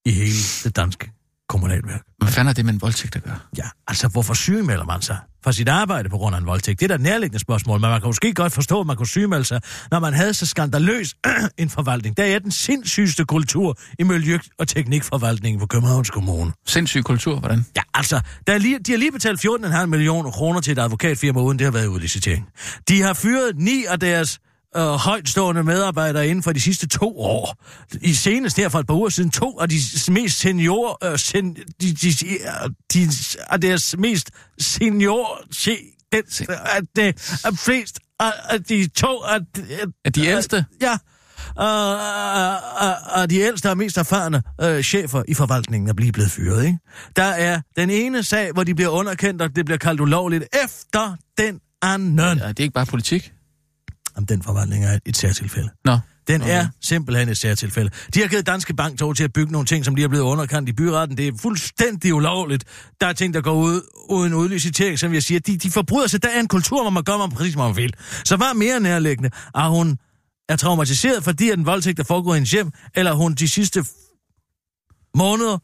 [0.05, 1.11] i hele det danske
[1.49, 2.01] kommunalværk.
[2.17, 3.39] Hvad fanden er det med en voldtægt at gøre?
[3.57, 6.79] Ja, altså hvorfor sygemelder man sig fra sit arbejde på grund af en voldtægt?
[6.79, 9.07] Det er da et nærliggende spørgsmål, men man kan måske godt forstå, at man kunne
[9.07, 11.15] sygemelde sig, når man havde så skandaløs
[11.57, 12.17] en forvaltning.
[12.17, 16.51] Der er den sindssygeste kultur i miljø- og teknikforvaltningen på Københavns Kommune.
[16.67, 17.65] Sindssyg kultur, hvordan?
[17.75, 21.41] Ja, altså, der er lige, de har lige betalt 14,5 millioner kroner til et advokatfirma,
[21.41, 22.47] uden det har været udlicitering.
[22.89, 24.39] De har fyret ni af deres
[24.77, 27.63] øh, højtstående medarbejdere inden for de sidste to år.
[28.01, 29.75] I senest her for et par uger siden, to af de
[30.09, 31.11] mest senior...
[31.11, 32.37] Øh, sen, de, de, de,
[32.93, 33.07] de,
[33.61, 35.41] deres mest senior...
[35.51, 35.77] Se,
[36.13, 37.07] den, at det
[37.45, 39.17] er flest af, de to...
[39.17, 39.39] Af,
[40.05, 40.65] Er de ældste?
[40.81, 40.97] Ja.
[41.55, 41.91] Og,
[42.87, 46.65] og, og de ældste og mest erfarne øh, chefer i forvaltningen er blive blevet fyret,
[46.65, 46.79] ikke?
[47.15, 51.15] Der er den ene sag, hvor de bliver underkendt, og det bliver kaldt ulovligt, efter
[51.37, 52.19] den anden.
[52.19, 53.33] Ja, det er ikke bare politik.
[54.19, 55.69] Om den forvandling er et, et særtilfælde.
[55.85, 55.97] Nå.
[56.27, 56.51] Den Okay.
[56.61, 57.91] er simpelthen et særtilfælde.
[58.13, 60.23] De har givet Danske Bank lov til at bygge nogle ting, som de er blevet
[60.23, 61.17] underkendt i byretten.
[61.17, 62.63] Det er fuldstændig ulovligt.
[63.01, 65.39] Der er ting, der går ud uden udlicitering, som jeg siger.
[65.39, 66.23] De, de forbryder sig.
[66.23, 67.93] Der er en kultur, hvor man gør man præcis, hvad man vil.
[68.25, 69.29] Så hvad er mere nærliggende?
[69.55, 69.97] Er hun
[70.49, 73.85] er traumatiseret, fordi at den voldtægt er foregået i hendes hjem, eller hun de sidste
[75.15, 75.57] måneder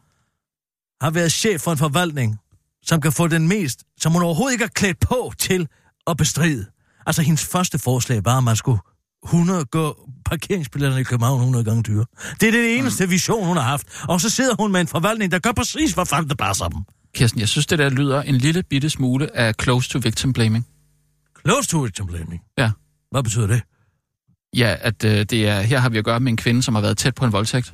[1.03, 2.37] har været chef for en forvaltning,
[2.83, 5.67] som kan få den mest, som hun overhovedet ikke er klædt på til
[6.07, 6.65] at bestride.
[7.05, 8.79] Altså, hendes første forslag var, at man skulle
[9.25, 12.05] 100 gå parkeringsbilletterne i København 100 gange dyre.
[12.39, 13.87] Det er det eneste vision, hun har haft.
[14.09, 16.81] Og så sidder hun med en forvaltning, der gør præcis, hvad fanden der passer dem.
[17.15, 20.67] Kirsten, jeg synes, det der lyder en lille bitte smule af close to victim blaming.
[21.45, 22.41] Close to victim blaming?
[22.57, 22.71] Ja.
[23.11, 23.61] Hvad betyder det?
[24.55, 26.81] Ja, at øh, det er, her har vi at gøre med en kvinde, som har
[26.81, 27.73] været tæt på en voldtægt.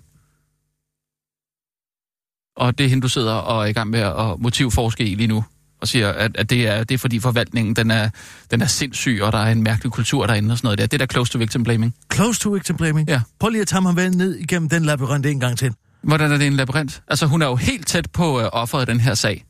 [2.57, 5.27] Og det er hende, du sidder og er i gang med at motivforske i lige
[5.27, 5.43] nu.
[5.81, 8.09] Og siger, at, at det, er, det er fordi forvaltningen, den er,
[8.51, 10.85] den er sindssyg, og der er en mærkelig kultur derinde og sådan noget der.
[10.85, 11.95] Det er der close to victim blaming.
[12.13, 13.09] Close to victim blaming?
[13.09, 13.21] Ja.
[13.39, 15.73] Prøv lige at tage vel ned igennem den labyrint en gang til.
[16.01, 17.03] Hvordan er det en labyrint?
[17.07, 19.45] Altså, hun er jo helt tæt på øh, offeret i den her sag.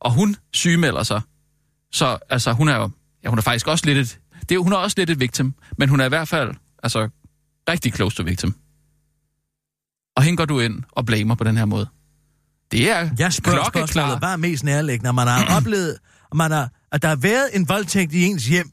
[0.00, 1.20] Og hun sygemelder sig.
[1.92, 2.90] Så altså, hun er jo...
[3.24, 4.18] Ja, hun er faktisk også lidt et...
[4.48, 7.08] Det er, hun er også lidt et victim, men hun er i hvert fald altså,
[7.68, 8.54] rigtig close to victim.
[10.16, 11.86] Og hende går du ind og blamer på den her måde.
[12.72, 15.12] Det er Jeg spørger spørgsmålet, hvad er mest nærliggende?
[15.12, 15.98] Man har oplevet,
[16.34, 18.70] man har, at der har været en voldtægt i ens hjem,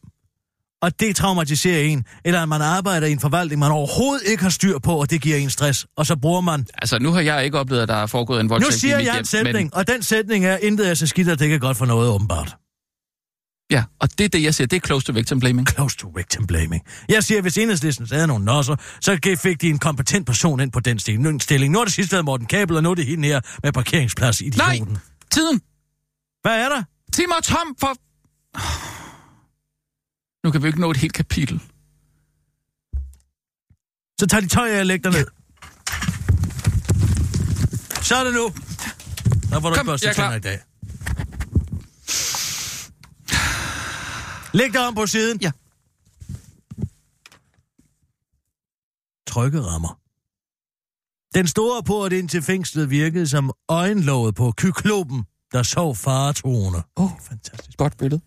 [0.81, 4.49] og det traumatiserer en, eller at man arbejder i en forvaltning, man overhovedet ikke har
[4.49, 6.65] styr på, og det giver en stress, og så bruger man...
[6.77, 8.97] Altså, nu har jeg ikke oplevet, at der er foregået en Nu voldtægt siger i
[8.97, 11.39] mit jeg hjem, en sætning, Men, og den sætning er, intet er så skidt, at
[11.39, 12.55] det ikke er godt for noget, åbenbart.
[13.73, 14.67] Ja, og det er det, jeg siger.
[14.67, 15.67] Det er close to victim blaming.
[15.69, 16.83] Close to victim blaming.
[17.09, 20.79] Jeg siger, hvis enhedslisten havde nogle nosser, så fik de en kompetent person ind på
[20.79, 21.41] den stilling.
[21.41, 21.73] stilling.
[21.73, 24.41] Nu er det sidste været Morten Kabel, og nu er det hende her med parkeringsplads
[24.41, 24.79] i Nej,
[25.31, 25.61] tiden!
[26.41, 26.83] Hvad er der?
[27.27, 27.93] Mig, Tom, for...
[30.45, 31.61] Nu kan vi ikke nå et helt kapitel.
[34.19, 35.27] Så tager de tøj af og lægger dig ned.
[38.01, 38.51] Så er det nu.
[39.49, 40.31] Der får du Kom, børste er klar.
[40.31, 40.59] tænder i dag.
[44.53, 45.39] Læg dig om på siden.
[45.41, 45.51] Ja.
[49.27, 49.99] Trykkerammer.
[51.35, 56.83] Den store port ind til fængslet virkede som øjenlåget på kyklopen, der sov faretruende.
[56.97, 57.77] Åh, Fantastisk.
[57.77, 58.21] godt billede.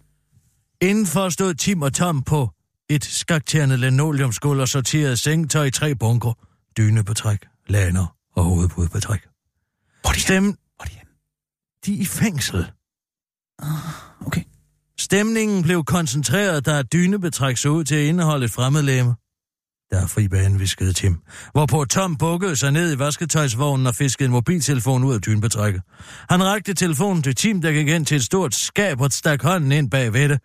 [0.81, 2.51] Indenfor stod Tim og Tom på
[2.89, 6.33] et skakterende linoleumsgulv og sorterede sengetøj i tre bunker.
[6.77, 9.21] Dyne på træk, laner og hovedpude på træk.
[10.01, 10.45] Hvor er de Stem...
[10.45, 10.97] Hvor er de?
[11.87, 12.73] De er i fængsel.
[14.27, 14.43] Okay.
[14.99, 19.15] Stemningen blev koncentreret, da dynebetræk sig ud til at indeholde et fremmedlæme.
[19.91, 21.17] Der er fri bane, viskede Tim.
[21.53, 25.83] Hvorpå Tom bukkede sig ned i vasketøjsvognen og fiskede en mobiltelefon ud af dynebetrækket.
[26.31, 29.73] Han rakte telefonen til Tim, der gik ind til et stort skab og stak hånden
[29.73, 30.41] ind bag ved det.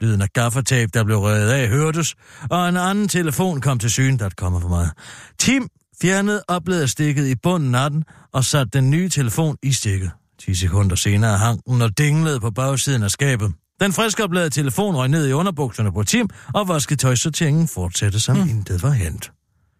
[0.00, 2.14] Lyden af gaffertape, der blev revet af, hørtes,
[2.50, 4.90] og en anden telefon kom til syne, der kommer for meget.
[5.38, 5.68] Tim
[6.02, 10.10] fjernede opladerstikket i bunden af den og satte den nye telefon i stikket.
[10.40, 13.52] 10 sekunder senere hang den og dinglede på bagsiden af skabet.
[13.84, 18.48] Den friskopladede telefon røg ned i underbukserne på Tim, og vasketøjsorteringen fortsatte som mm.
[18.48, 19.32] intet var hent.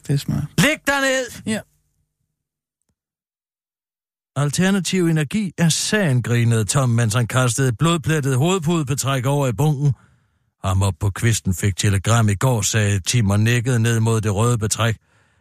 [0.07, 0.45] Det er smart.
[0.59, 1.43] Læg dig ned!
[1.47, 1.61] Ja.
[4.37, 9.95] Alternativ energi er sagen, grinede Tom, mens han kastede et blodplettet hovedpudebetræk over i bunken.
[10.65, 14.35] Ham op på kvisten fik telegram i går, sagde Tim og nikkede ned mod det
[14.35, 14.97] røde betræk.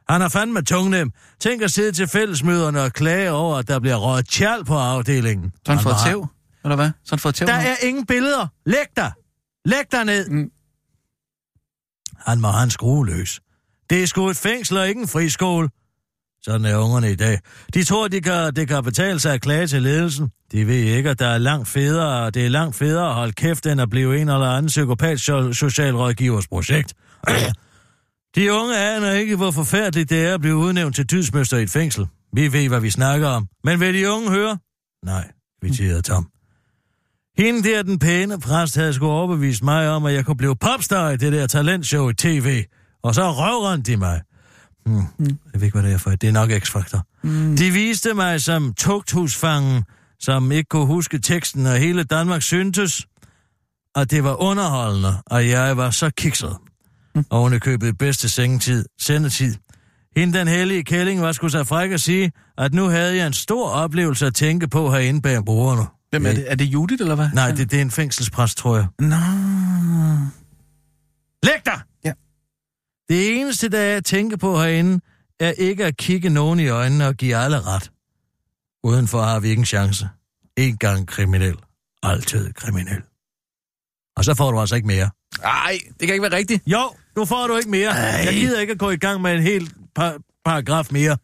[0.09, 1.11] Han er fandme tungnem.
[1.39, 5.51] Tænk at sidde til fællesmøderne og klage over, at der bliver røget tjal på afdelingen.
[5.65, 6.27] Så har han Han tæv?
[6.63, 6.89] Eller hvad?
[7.03, 7.47] Så har han fået tæv?
[7.47, 8.47] Der er ingen billeder.
[8.65, 9.11] Læg dig.
[9.65, 10.29] Læg dig ned.
[10.29, 10.51] Mm.
[12.25, 13.41] Han må have en skrue løs.
[13.89, 15.69] Det er sgu et fængsel og ikke en friskole.
[16.41, 17.39] Sådan er ungerne i dag.
[17.73, 20.29] De tror, de kan, det kan betale sig at klage til ledelsen.
[20.51, 23.65] De ved ikke, at der er langt federe, det er langt federe at holde kæft,
[23.65, 26.93] end at blive en eller anden psykopat so- socialrådgivers projekt.
[28.35, 31.69] De unge aner ikke, hvor forfærdeligt det er at blive udnævnt til dydsmøster i et
[31.69, 32.07] fængsel.
[32.33, 33.47] Vi ved, hvad vi snakker om.
[33.63, 34.57] Men vil de unge høre?
[35.05, 36.27] Nej, kvitterede Tom.
[37.37, 41.09] Hende der, den pæne præst, havde sgu overbevist mig om, at jeg kunne blive popstar
[41.09, 42.63] i det der talentshow i tv.
[43.03, 44.21] Og så røvrendte de mig.
[44.85, 44.95] Hmm.
[44.95, 45.25] Mm.
[45.25, 46.09] Jeg ved ikke, hvad det er for.
[46.09, 47.01] Det er nok X-Factor.
[47.23, 47.57] Mm.
[47.57, 49.83] De viste mig som tugthusfangen,
[50.19, 53.07] som ikke kunne huske teksten, og hele Danmark syntes,
[53.95, 56.57] at det var underholdende, og jeg var så kikset.
[57.29, 59.55] Oven i købet i bedste sengetid, sendetid.
[60.15, 63.33] Hende den hellige kælling var sgu så fræk at sige, at nu havde jeg en
[63.33, 65.85] stor oplevelse at tænke på herinde bag bordene.
[66.13, 66.51] Hvem er det?
[66.51, 67.29] Er det Judith, eller hvad?
[67.33, 68.87] Nej, det, det er en fængselspræst, tror jeg.
[68.99, 69.15] Nå.
[71.43, 71.79] Læg dig!
[72.05, 72.13] Ja.
[73.09, 74.99] Det eneste, der jeg tænker på herinde,
[75.39, 77.91] er ikke at kigge nogen i øjnene og give alle ret.
[78.83, 80.09] Udenfor har vi ikke en chance.
[80.57, 81.55] En gang kriminel.
[82.03, 83.01] Altid kriminel.
[84.17, 85.09] Og så får du altså ikke mere.
[85.41, 86.63] Nej, det kan ikke være rigtigt.
[86.67, 87.89] Jo, nu får du ikke mere.
[87.89, 88.25] Ej.
[88.25, 91.17] Jeg gider ikke at gå i gang med en hel par- paragraf mere.